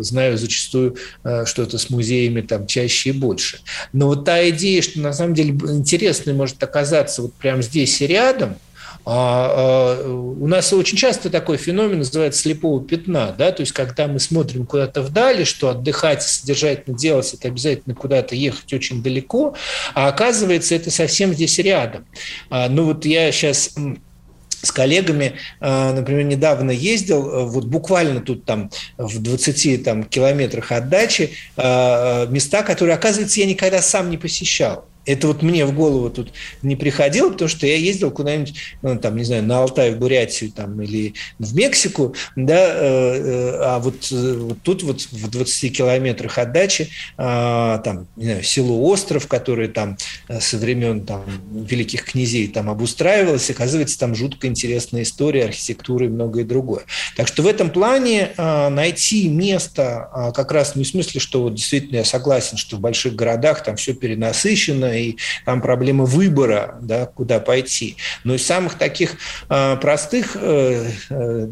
[0.00, 3.60] знаю зачастую э, что-то с музеями там чаще и больше.
[3.92, 8.06] Но вот та идея, что на самом деле интересной может оказаться вот прямо здесь и
[8.06, 8.56] рядом–
[9.04, 14.66] у нас очень часто такой феномен называется слепого пятна, да, то есть когда мы смотрим
[14.66, 19.54] куда-то вдали, что отдыхать, содержательно делать, это обязательно куда-то ехать очень далеко,
[19.94, 22.04] а оказывается это совсем здесь рядом.
[22.50, 23.74] А, ну вот я сейчас
[24.62, 31.30] с коллегами, например, недавно ездил, вот буквально тут там в 20 там, километрах от дачи,
[31.56, 34.84] места, которые, оказывается, я никогда сам не посещал.
[35.12, 39.16] Это вот мне в голову тут не приходило, потому что я ездил куда-нибудь, ну, там,
[39.16, 44.08] не знаю, на Алтай, в Бурятию там, или в Мексику, да, э, э, а вот,
[44.10, 49.26] э, вот тут вот в 20 километрах от дачи, а, там, не знаю, село Остров,
[49.26, 49.96] которое там
[50.40, 56.44] со времен там, великих князей там обустраивалось, оказывается, там жутко интересная история, архитектура и многое
[56.44, 56.82] другое.
[57.16, 61.42] Так что в этом плане а, найти место а, как раз не в смысле, что
[61.42, 66.78] вот действительно я согласен, что в больших городах там все перенасыщено, и там проблема выбора,
[66.80, 67.96] да, куда пойти.
[68.24, 69.16] Но из самых таких
[69.48, 71.48] э, простых э, э,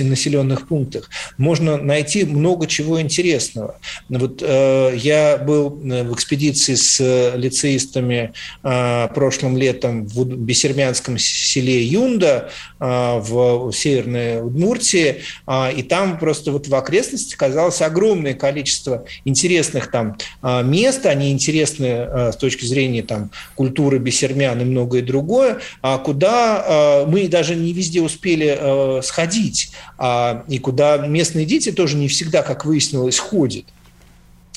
[0.00, 3.78] населенных пунктах можно найти много чего интересного.
[4.08, 8.32] Вот э, я был э, в экспедиции с лицеистами
[8.62, 16.52] э, прошлым летом в Бесермянском селе Юнда э, в Северной Удмуртии, э, и там просто
[16.52, 22.64] вот в окрестности оказалось огромное количество интересных там э, мест, они интересны э, с точки
[22.64, 28.02] зрения зрения там, культуры бесермян и многое другое, а куда а, мы даже не везде
[28.02, 33.64] успели а, сходить, а, и куда местные дети тоже не всегда, как выяснилось, ходят.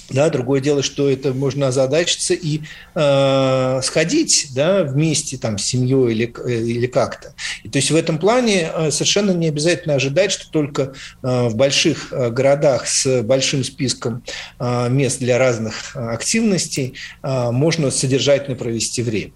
[0.09, 2.61] Да, другое дело, что это можно озадачиться и
[2.95, 7.33] э, сходить да, вместе там, с семьей или, или как-то.
[7.63, 11.55] И, то есть в этом плане э, совершенно не обязательно ожидать, что только э, в
[11.55, 14.23] больших э, городах с большим списком
[14.59, 19.33] э, мест для разных активностей э, можно содержательно провести время.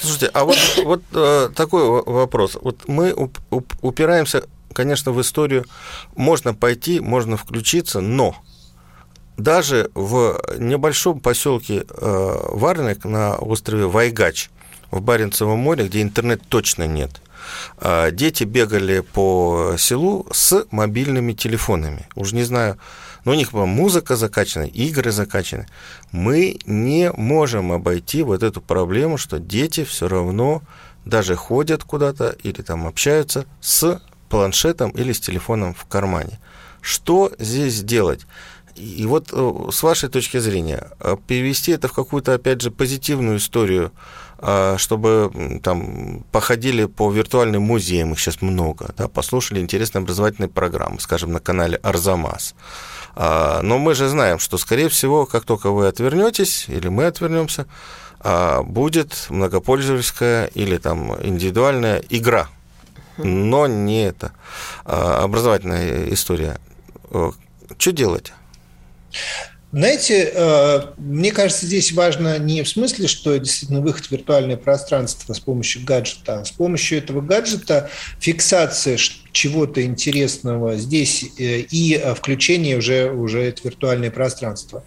[0.00, 2.56] Слушайте, а вот, вот э, такой вопрос.
[2.60, 3.14] Вот мы
[3.80, 5.64] упираемся, конечно, в историю.
[6.14, 8.36] Можно пойти, можно включиться, но
[9.38, 14.50] даже в небольшом поселке э, Варник на острове Вайгач
[14.90, 17.20] в Баренцевом море, где интернет точно нет,
[17.78, 22.08] а, дети бегали по селу с мобильными телефонами.
[22.14, 22.78] Уж не знаю,
[23.24, 25.66] но у них была музыка закачана, игры закачаны.
[26.10, 30.62] Мы не можем обойти вот эту проблему, что дети все равно
[31.04, 36.38] даже ходят куда-то или там общаются с планшетом или с телефоном в кармане.
[36.80, 38.26] Что здесь делать?
[38.78, 43.38] И вот э, с вашей точки зрения, э, перевести это в какую-то, опять же, позитивную
[43.38, 43.92] историю,
[44.38, 51.00] э, чтобы там походили по виртуальным музеям, их сейчас много, да, послушали интересные образовательные программы,
[51.00, 52.54] скажем, на канале Арзамас.
[53.20, 57.66] А, но мы же знаем, что, скорее всего, как только вы отвернетесь, или мы отвернемся,
[58.20, 62.48] а, будет многопользовательская или там индивидуальная игра,
[63.16, 64.32] но не это
[64.84, 66.60] а, образовательная история.
[67.76, 68.32] Что делать?
[69.70, 75.34] Знаете, э, мне кажется, здесь важно не в смысле, что действительно выход в виртуальное пространство
[75.34, 78.96] с помощью гаджета, а с помощью этого гаджета фиксация
[79.38, 84.82] чего-то интересного здесь э, и э, включение уже, уже это виртуальное пространство.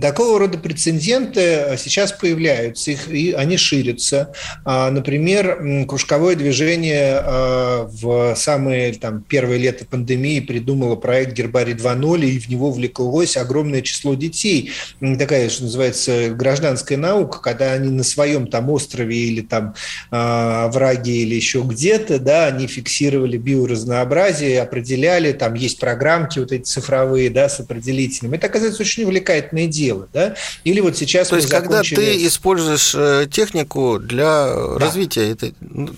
[0.00, 4.32] Такого рода прецеденты э, сейчас появляются, их, и они ширятся.
[4.64, 12.38] А, например, кружковое движение в самые там, первые лета пандемии придумало проект «Гербарий 2.0», и
[12.40, 14.72] в него влеклось огромное число детей.
[15.18, 19.74] Такая, что называется, гражданская наука, когда они на своем там острове или там
[20.10, 26.62] враге или еще где-то, да, они фиксировали биоразнообразие разнообразие, определяли, там есть программки вот эти
[26.62, 28.32] цифровые, да, с определителем.
[28.32, 30.34] Это, оказывается, очень увлекательное дело, да.
[30.64, 31.94] Или вот сейчас То есть, закончили...
[31.94, 34.78] когда ты используешь э, технику для да.
[34.78, 35.90] развития этой ну,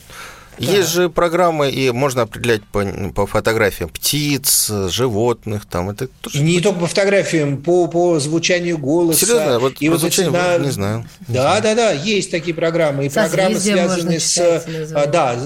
[0.58, 0.72] да.
[0.72, 6.42] Есть же программы, и можно определять по, по фотографиям птиц, животных, там это тоже.
[6.42, 9.26] Не только по фотографиям, по, по звучанию голоса.
[9.26, 10.58] Серьезно, вот и по вот звучанию на...
[10.58, 11.08] не знаю.
[11.28, 14.38] Да, да, да, есть такие программы, и программы связанные с,
[14.94, 15.36] а, да,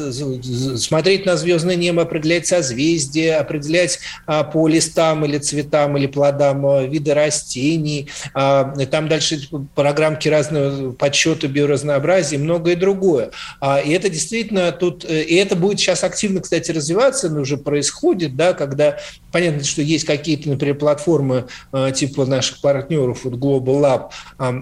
[0.76, 6.82] смотреть на звездное небо, определять созвездия, определять а, по листам или цветам или плодам а,
[6.82, 8.08] виды растений.
[8.32, 9.40] Там дальше
[9.74, 13.30] программки разного подсчета биоразнообразия и многое другое.
[13.84, 18.36] И это действительно тут Э, и это будет сейчас активно, кстати, развиваться, но уже происходит,
[18.36, 18.98] да, когда
[19.32, 24.10] понятно, что есть какие-то, например, платформы э, типа наших партнеров, вот Global Lab,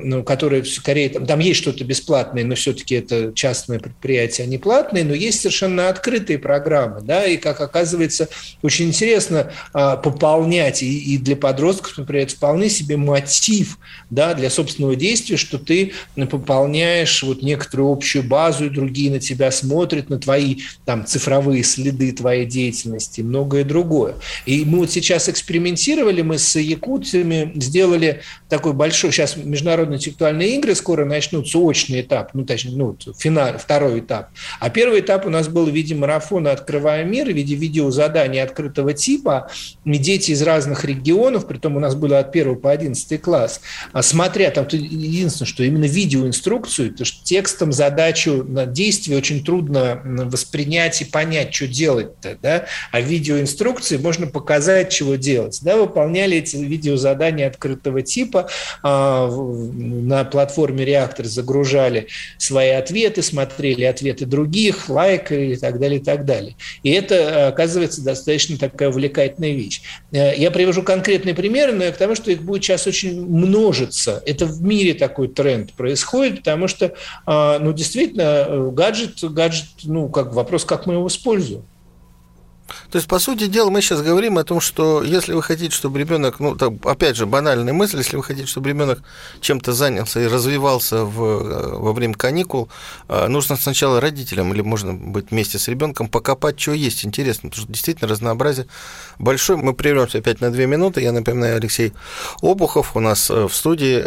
[0.05, 5.05] ну, которые скорее, там, там есть что-то бесплатное, но все-таки это частное предприятие, они платные,
[5.05, 8.29] но есть совершенно открытые программы, да, и, как оказывается,
[8.62, 13.79] очень интересно а, пополнять, и, и для подростков, например, это вполне себе мотив,
[14.11, 15.92] да, для собственного действия, что ты
[16.31, 22.12] пополняешь вот некоторую общую базу, и другие на тебя смотрят, на твои там цифровые следы
[22.12, 24.17] твоей деятельности многое другое.
[24.45, 30.75] И мы вот сейчас экспериментировали, мы с якутцами сделали такой большой, сейчас международные интеллектуальные игры
[30.75, 34.29] скоро начнутся, очный этап, ну, точнее, ну, финал, второй этап.
[34.61, 38.93] А первый этап у нас был в виде марафона «Открывая мир», в виде видеозаданий открытого
[38.93, 39.51] типа.
[39.87, 43.62] И дети из разных регионов, при том у нас было от 1 по 11 класс,
[43.95, 50.01] а смотря, там единственное, что именно видеоинструкцию, то что текстом задачу на действие очень трудно
[50.27, 55.61] воспринять и понять, что делать-то, да, а видеоинструкции можно показать, чего делать.
[55.63, 58.49] Да, выполняли эти видеозадания открытого типа,
[58.83, 66.03] а, на платформе «Реактор» загружали свои ответы, смотрели ответы других, лайкали и так далее, и
[66.03, 66.57] так далее.
[66.83, 69.83] И это, оказывается, достаточно такая увлекательная вещь.
[70.13, 74.23] Э, я привожу конкретные примеры, но я к тому, что их будет сейчас очень множиться.
[74.27, 76.95] Это в мире такой тренд происходит, потому что,
[77.27, 81.62] а, ну, действительно, э, гаджет, гаджет, ну, как вопрос, как мы его используем.
[82.91, 85.99] То есть, по сути дела, мы сейчас говорим о том, что если вы хотите, чтобы
[85.99, 89.01] ребенок, ну, там, опять же, банальная мысль, если вы хотите, чтобы ребенок
[89.41, 92.69] чем-то занялся и развивался в, э, во время каникул,
[93.09, 97.65] э, нужно сначала родителям, или можно быть вместе с ребенком, покопать, что есть интересно, потому
[97.65, 98.67] что действительно разнообразие
[99.19, 99.59] большое.
[99.59, 101.01] Мы прервемся опять на две минуты.
[101.01, 101.93] Я напоминаю, Алексей
[102.43, 103.99] Обухов у нас э, в студии,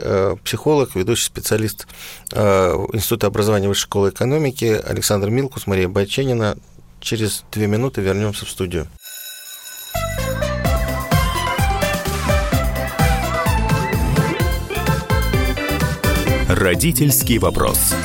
[0.43, 1.87] психолог, ведущий специалист
[2.31, 6.57] Института образования Высшей школы экономики, Александр Милкус, Мария Байченина,
[7.01, 8.87] Через две минуты вернемся в студию.
[16.47, 17.95] Родительский вопрос.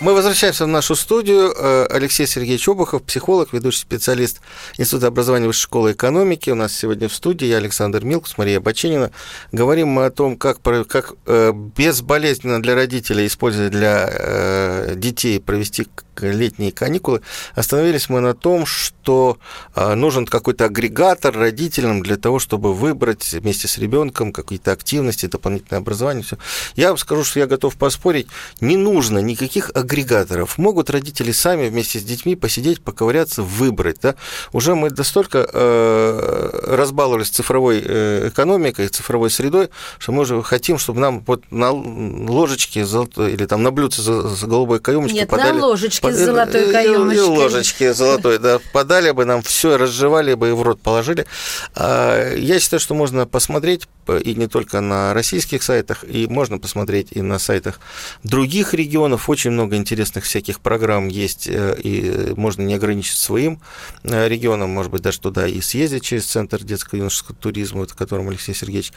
[0.00, 1.52] Мы возвращаемся в нашу студию.
[1.54, 4.40] Э, Алексей Сергеевич Обухов, психолог, ведущий специалист
[4.78, 6.48] Института образования Высшей школы экономики.
[6.48, 9.10] У нас сегодня в студии я Александр Милкус, Мария Бачинина.
[9.52, 15.86] Говорим мы о том, как, как э, безболезненно для родителей использовать для э, детей провести
[16.18, 17.22] летние каникулы,
[17.54, 19.38] остановились мы на том, что
[19.74, 26.22] нужен какой-то агрегатор родителям для того, чтобы выбрать вместе с ребенком какие-то активности, дополнительное образование.
[26.22, 26.36] Все.
[26.76, 28.26] Я скажу, что я готов поспорить,
[28.60, 30.58] не нужно никаких агрегаторов агрегаторов.
[30.58, 33.98] Могут родители сами вместе с детьми посидеть, поковыряться, выбрать.
[34.00, 34.14] Да?
[34.52, 41.00] Уже мы настолько э, разбаловались цифровой э, экономикой, цифровой средой, что мы уже хотим, чтобы
[41.00, 45.58] нам вот на ложечке золотой, или там на блюдце за, за голубой каемочкой Нет, подали...
[45.58, 47.16] на ложечке под, с золотой каемочкой.
[47.16, 51.26] И, ложечки золотой, да, подали бы нам все, разжевали бы и в рот положили.
[51.74, 53.88] А, я считаю, что можно посмотреть,
[54.18, 57.80] и не только на российских сайтах, и можно посмотреть и на сайтах
[58.24, 59.28] других регионов.
[59.28, 63.60] Очень много интересных всяких программ есть, э, и можно не ограничиться своим
[64.02, 68.54] э, регионом, может быть, даже туда и съездить через Центр детско-юношеского туризма, о котором Алексей
[68.54, 68.92] Сергеевич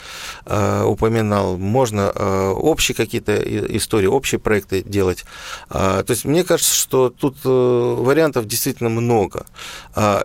[0.45, 1.57] э, упоминал.
[1.57, 3.35] Можно общие какие-то
[3.77, 5.25] истории, общие проекты делать.
[5.69, 9.45] То есть мне кажется, что тут вариантов действительно много.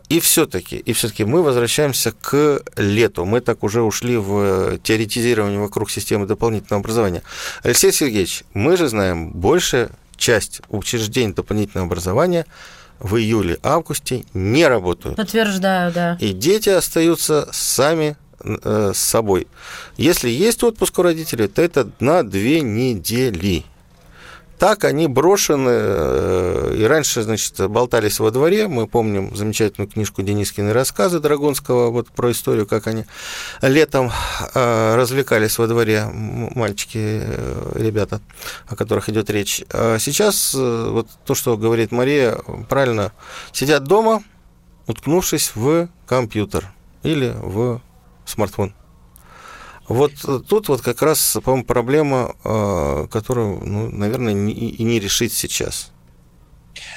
[0.08, 3.24] И все-таки, и все-таки мы возвращаемся к лету.
[3.24, 7.22] Мы так уже ушли в теоретизирование вокруг системы дополнительного образования.
[7.62, 12.46] Алексей Сергеевич, мы же знаем, большая часть учреждений дополнительного образования
[12.98, 15.16] в июле-августе не работают.
[15.16, 16.16] Подтверждаю, да.
[16.20, 19.46] И дети остаются сами э, с собой.
[19.96, 23.64] Если есть отпуск у родителей, то это на две недели.
[24.58, 28.66] Так они брошены, э, и раньше, значит, болтались во дворе.
[28.66, 33.04] Мы помним замечательную книжку Денискины рассказы Драгунского вот про историю, как они
[33.62, 34.10] летом
[34.54, 38.20] э, развлекались во дворе, мальчики, э, ребята,
[38.66, 39.62] о которых идет речь.
[39.72, 42.36] А сейчас вот то, что говорит Мария,
[42.68, 43.12] правильно,
[43.52, 44.24] сидят дома,
[44.88, 46.72] уткнувшись в компьютер
[47.04, 47.80] или в
[48.24, 48.74] смартфон.
[49.88, 50.12] Вот
[50.48, 55.90] тут вот как раз, по-моему, проблема, а, которую, ну, наверное, и не решить сейчас.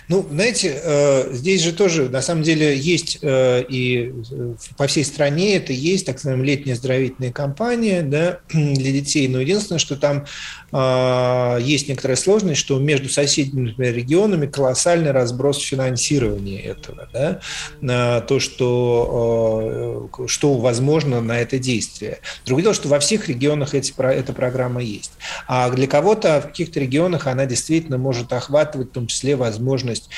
[0.07, 5.05] Ну, знаете, э, здесь же тоже, на самом деле, есть э, и э, по всей
[5.05, 9.27] стране это есть, так называемая летняя оздоровительная кампания да, для детей.
[9.27, 10.25] Но единственное, что там
[10.73, 17.09] есть некоторая сложность, что между соседними например, регионами колоссальный разброс финансирования этого.
[17.11, 22.19] Да, то, что, что возможно на это действие.
[22.45, 25.11] Другое дело, что во всех регионах эти, эта программа есть.
[25.47, 30.09] А для кого-то в каких-то регионах она действительно может охватывать в том числе возможность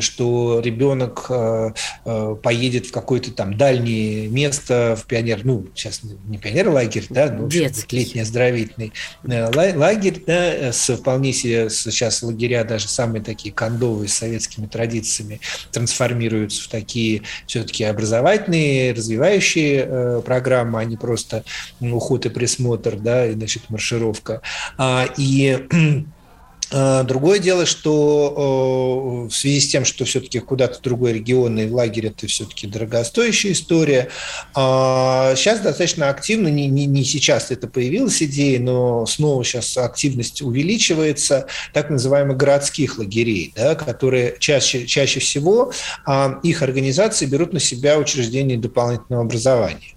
[0.00, 7.06] что ребенок э, поедет в какое-то там дальнее место, в пионер, ну, сейчас не пионер-лагерь,
[7.10, 8.92] да, но летний оздоровительный
[9.24, 9.50] э,
[10.02, 15.40] лагерь, да, с вполне себе сейчас лагеря даже самые такие кондовые с советскими традициями
[15.70, 21.44] трансформируются в такие все-таки образовательные, развивающие программы, а не просто
[21.80, 24.42] уход и присмотр, да, и, значит, маршировка.
[24.76, 25.66] А, и
[26.72, 32.26] другое дело, что в связи с тем, что все-таки куда-то другой регион и лагерь это
[32.26, 34.08] все-таки дорогостоящая история,
[34.54, 40.42] сейчас а, достаточно активно, не, не, не сейчас это появилась идея, но снова сейчас активность
[40.42, 45.72] увеличивается, так называемых городских лагерей, да, которые чаще, чаще всего
[46.04, 49.91] а, их организации берут на себя учреждение дополнительного образования.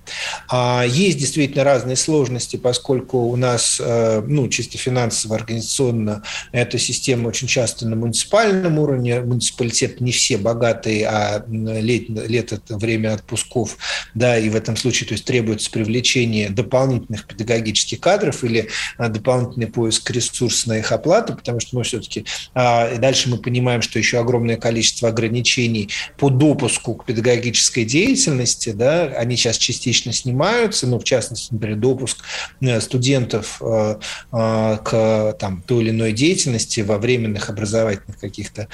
[0.88, 7.48] Есть действительно разные сложности, поскольку у нас, э, ну, чисто финансово, организационно эта система очень
[7.48, 9.22] часто на муниципальном уровне.
[9.22, 13.78] Муниципалитет не все богатые, а лет, лето– это время отпусков,
[14.14, 19.68] да, и в этом случае то есть, требуется привлечение дополнительных педагогических кадров или а, дополнительный
[19.68, 24.20] поиск ресурсов на их оплату, потому что мы все-таки а, дальше мы понимаем, что еще
[24.20, 31.04] огромное количество ограничений по допуску к педагогической деятельности, да, они сейчас частично снимаются, ну, в
[31.04, 32.24] частности, например, допуск
[32.62, 34.00] э, студентов э,
[34.32, 38.68] э, к там, той или иной деятельности, во временных образовательных каких-то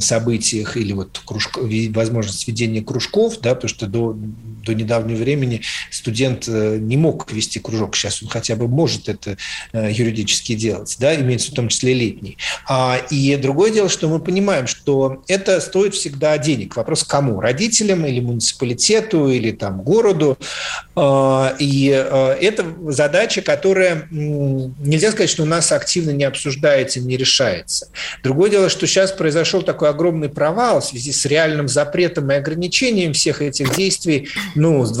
[0.00, 1.58] событиях или вот кружк,
[1.90, 5.62] возможность ведения кружков, да, потому что до, до недавнего времени
[6.06, 9.36] студент э, не мог вести кружок, сейчас он хотя бы может это
[9.72, 12.38] э, юридически делать, да, имеется в том числе летний.
[12.68, 16.76] А, и другое дело, что мы понимаем, что это стоит всегда денег.
[16.76, 17.40] Вопрос кому?
[17.40, 20.38] Родителям или муниципалитету, или там городу.
[20.94, 27.16] А, и э, это задача, которая, нельзя сказать, что у нас активно не обсуждается, не
[27.16, 27.88] решается.
[28.22, 33.12] Другое дело, что сейчас произошел такой огромный провал в связи с реальным запретом и ограничением
[33.12, 34.92] всех этих действий ну, с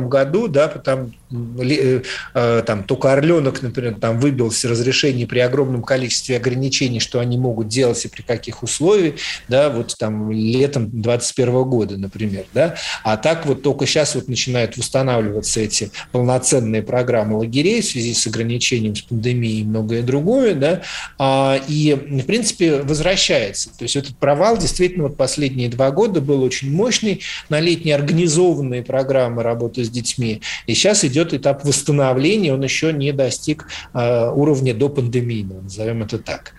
[0.00, 2.02] 2020-2021 году, да, потому Э,
[2.34, 7.66] э, там только Орленок, например, там выбился разрешение при огромном количестве ограничений, что они могут
[7.68, 9.14] делать и при каких условиях,
[9.48, 14.76] да, вот там летом 21 года, например, да, а так вот только сейчас вот начинают
[14.76, 20.82] восстанавливаться эти полноценные программы лагерей в связи с ограничением, с пандемией и многое другое, да,
[21.18, 23.70] а, и, в принципе, возвращается.
[23.70, 27.22] То есть этот провал действительно вот последние два года был очень мощный.
[27.48, 33.12] На летние организованные программы работы с детьми, и сейчас идет этап восстановления, он еще не
[33.12, 36.52] достиг а, уровня до пандемийного, назовем это так.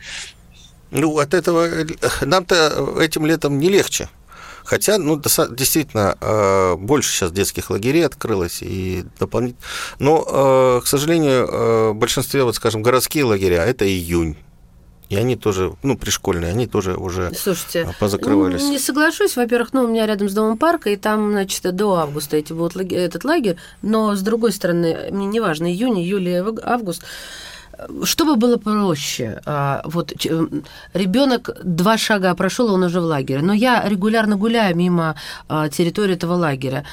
[0.92, 1.68] Ну, от этого
[2.22, 4.10] нам-то этим летом не легче.
[4.68, 9.62] Хотя, ну, действительно, э, больше сейчас детских лагерей открылось и дополнительно.
[9.98, 14.36] Но, э, к сожалению, э, в большинстве, вот, скажем, городские лагеря это июнь.
[15.10, 18.64] И они тоже, ну, пришкольные, они тоже уже Слушайте, позакрывались.
[18.64, 19.38] Не соглашусь.
[19.38, 22.76] Во-первых, ну, у меня рядом с домом парка, и там, значит, до августа эти будут
[22.76, 23.56] лагерь, этот лагерь.
[23.82, 27.04] Но, с другой стороны, мне не важно, июнь, июль, август
[28.04, 30.12] чтобы было проще, а, вот
[30.94, 35.16] ребенок два шага прошел, он уже в лагере, но я регулярно гуляю мимо
[35.48, 36.86] а, территории этого лагеря.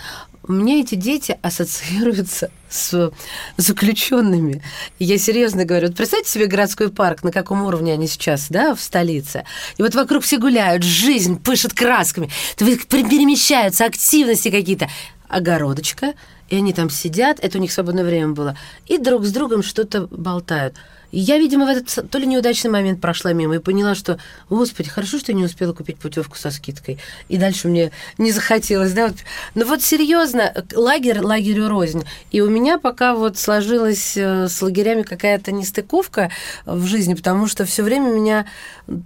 [0.46, 3.10] У меня эти дети ассоциируются с
[3.56, 4.62] заключенными.
[4.98, 8.80] Я серьезно говорю, вот представьте себе городской парк, на каком уровне они сейчас, да, в
[8.82, 9.44] столице.
[9.78, 14.90] И вот вокруг все гуляют, жизнь пышет красками, перемещаются, активности какие-то.
[15.28, 16.12] Огородочка,
[16.50, 20.06] и они там сидят, это у них свободное время было, и друг с другом что-то
[20.08, 20.76] болтают.
[21.14, 24.18] И я, видимо, в этот то ли неудачный момент прошла мимо и поняла, что,
[24.50, 26.98] господи, хорошо, что я не успела купить путевку со скидкой.
[27.28, 29.06] И дальше мне не захотелось, да.
[29.06, 29.18] Вот.
[29.54, 32.04] Но вот серьезно, лагерь лагерю рознь.
[32.32, 36.32] И у меня пока вот сложилась э, с лагерями какая-то нестыковка
[36.66, 38.46] в жизни, потому что все время меня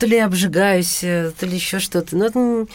[0.01, 2.17] то ли обжигаюсь, э, то ли еще что-то.
[2.17, 2.67] Но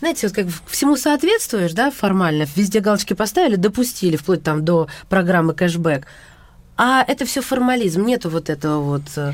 [0.00, 5.54] знаете, вот как всему соответствуешь, да, формально, везде галочки поставили, допустили, вплоть там до программы
[5.54, 6.08] кэшбэк.
[6.78, 9.02] А это все формализм, нету вот этого вот.
[9.16, 9.32] Э,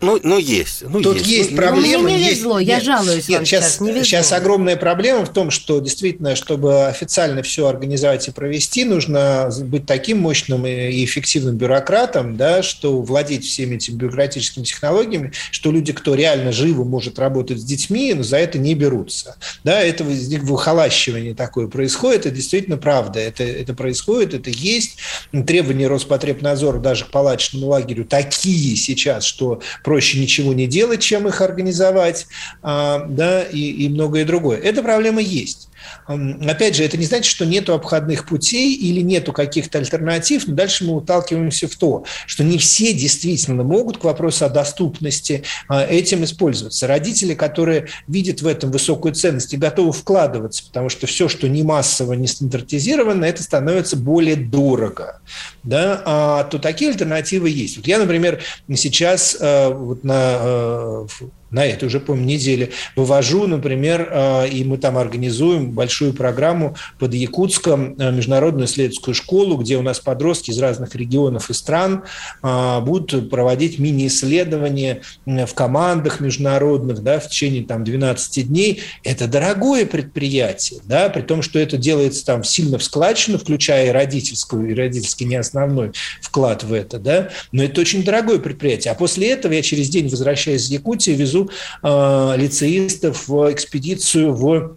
[0.00, 0.84] ну, ну есть.
[0.88, 2.04] Ну, Тут есть, есть проблема.
[2.04, 3.64] Ну, мне не везло, есть, я нет, жалуюсь нет, вам сейчас.
[3.64, 4.04] Сейчас, не везло.
[4.04, 9.86] сейчас огромная проблема в том, что действительно, чтобы официально все организовать и провести, нужно быть
[9.86, 16.14] таким мощным и эффективным бюрократом, да, что владеть всеми этими бюрократическими технологиями, что люди, кто
[16.14, 19.36] реально живо может работать с детьми, за это не берутся.
[19.64, 23.18] Да, это выхолащивание такое происходит, это действительно правда.
[23.18, 24.98] Это, это происходит, это есть.
[25.32, 31.26] Требования Роспотребнадзора Роспотребнадзора даже к палаточному лагерю такие сейчас, что проще ничего не делать, чем
[31.26, 32.26] их организовать,
[32.62, 34.58] а, да, и, и многое другое.
[34.58, 35.69] Эта проблема есть.
[36.06, 40.84] Опять же, это не значит, что нету обходных путей или нету каких-то альтернатив, но дальше
[40.84, 46.24] мы уталкиваемся в то, что не все действительно могут к вопросу о доступности а, этим
[46.24, 46.86] использоваться.
[46.86, 51.62] Родители, которые видят в этом высокую ценность и готовы вкладываться, потому что все, что не
[51.62, 55.20] массово, не стандартизировано, это становится более дорого.
[55.62, 56.02] Да?
[56.04, 57.76] А, то такие альтернативы есть.
[57.76, 58.42] Вот я, например,
[58.74, 61.06] сейчас а, вот на
[61.50, 67.14] на этой уже, по неделе вывожу, например, а, и мы там организуем большую программу под
[67.14, 72.04] Якутском, а, международную исследовательскую школу, где у нас подростки из разных регионов и стран
[72.42, 78.82] а, будут проводить мини-исследования в командах международных да, в течение там, 12 дней.
[79.02, 83.90] Это дорогое предприятие, да, при том, что это делается там сильно в складчину, включая и
[83.90, 85.92] родительскую, и родительский не основной
[86.22, 88.92] вклад в это, да, но это очень дорогое предприятие.
[88.92, 91.39] А после этого я через день возвращаюсь из Якутии, везу
[91.82, 94.76] э, лицеистов в экспедицию в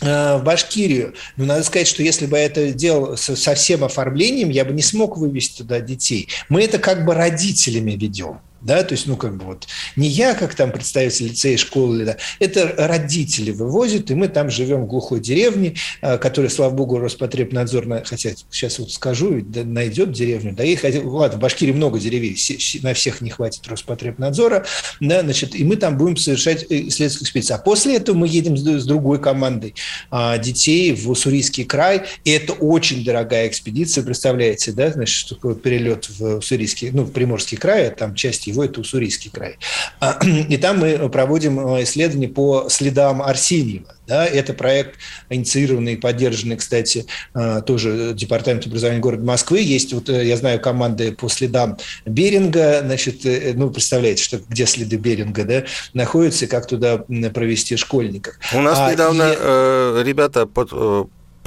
[0.00, 1.14] э, в Башкирию.
[1.36, 4.82] Но надо сказать, что если бы я это делал со всем оформлением, я бы не
[4.82, 6.28] смог вывести туда детей.
[6.48, 10.34] Мы это как бы родителями ведем да, то есть, ну, как бы вот не я,
[10.34, 15.20] как там представитель лицея, школы, да, это родители вывозят, и мы там живем в глухой
[15.20, 21.08] деревне, а, которая, слава богу, Роспотребнадзор, хотя сейчас вот скажу, найдет деревню, да, и хотел,
[21.08, 22.36] ладно, в Башкирии много деревень,
[22.82, 24.66] на всех не хватит Роспотребнадзора,
[25.00, 27.56] да, значит, и мы там будем совершать э, исследовательскую экспедицию.
[27.56, 29.74] А после этого мы едем с другой командой
[30.10, 36.38] а, детей в Уссурийский край, и это очень дорогая экспедиция, представляете, да, значит, перелет в
[36.38, 39.58] Уссурийский, ну, в Приморский край, а там часть его это Уссурийский край.
[40.00, 40.18] А,
[40.48, 43.94] и там мы проводим э, исследования по следам Арсеньева.
[44.06, 44.96] Да, это проект,
[45.28, 49.60] инициированный и поддержанный, кстати, э, тоже Департаментом образования города Москвы.
[49.60, 51.76] Есть, вот э, я знаю, команды по следам
[52.06, 53.20] Беринга, значит,
[53.54, 58.36] ну, представляете, что, где следы Беринга, да, находятся, и как туда провести школьников.
[58.54, 59.36] У нас а, недавно и...
[59.38, 60.72] э, ребята под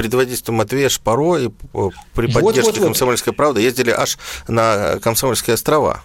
[0.01, 1.49] предводительством водительством Матвея Шпаро и
[2.13, 6.03] при поддержке вот, вот, «Комсомольской правды» ездили аж на Комсомольские острова.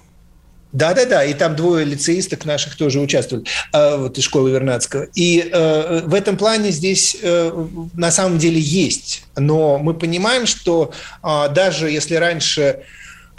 [0.72, 5.06] Да-да-да, и там двое лицеисток наших тоже участвовали, а, вот из школы Вернадского.
[5.14, 10.92] И э, в этом плане здесь э, на самом деле есть, но мы понимаем, что
[11.22, 12.80] э, даже если раньше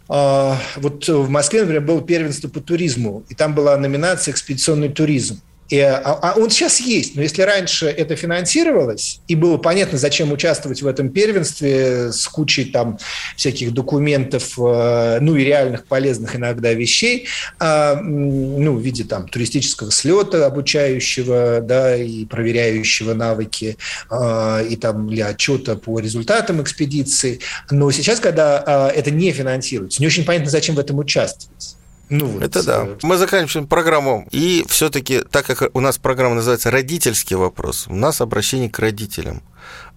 [0.10, 5.42] э, вот в Москве, например, было первенство по туризму, и там была номинация «Экспедиционный туризм»,
[5.76, 10.82] а, а он сейчас есть, но если раньше это финансировалось, и было понятно, зачем участвовать
[10.82, 12.97] в этом первенстве с кучей там
[13.36, 17.28] всяких документов, э, ну и реальных полезных иногда вещей,
[17.59, 23.78] а, ну, в виде там туристического слета обучающего, да, и проверяющего навыки,
[24.09, 27.39] а, и там для отчета по результатам экспедиции.
[27.70, 31.77] Но сейчас, когда это не финансируется, не очень понятно, зачем в этом участвовать.
[32.10, 32.43] Ну, вот.
[32.43, 32.88] Это да.
[33.03, 34.28] Мы заканчиваем программу.
[34.32, 39.41] И все-таки, так как у нас программа называется «Родительский вопрос», у нас обращение к родителям.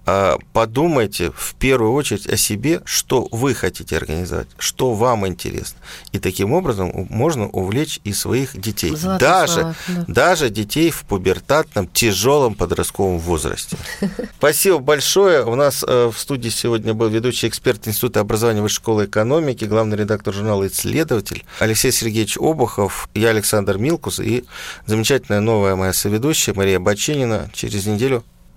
[0.07, 5.79] А, подумайте в первую очередь о себе, что вы хотите организовать, что вам интересно.
[6.13, 8.97] И таким образом можно увлечь и своих детей.
[8.97, 10.05] Золотый даже, слова, да.
[10.09, 13.77] даже детей в пубертатном, тяжелом подростковом возрасте.
[14.39, 15.45] Спасибо большое.
[15.45, 19.99] У нас э, в студии сегодня был ведущий эксперт Института образования Высшей школы экономики, главный
[19.99, 24.45] редактор журнала «Исследователь» Алексей Сергеевич Обухов, я Александр Милкус и
[24.87, 27.51] замечательная новая моя соведущая Мария Бачинина.
[27.53, 28.25] Через неделю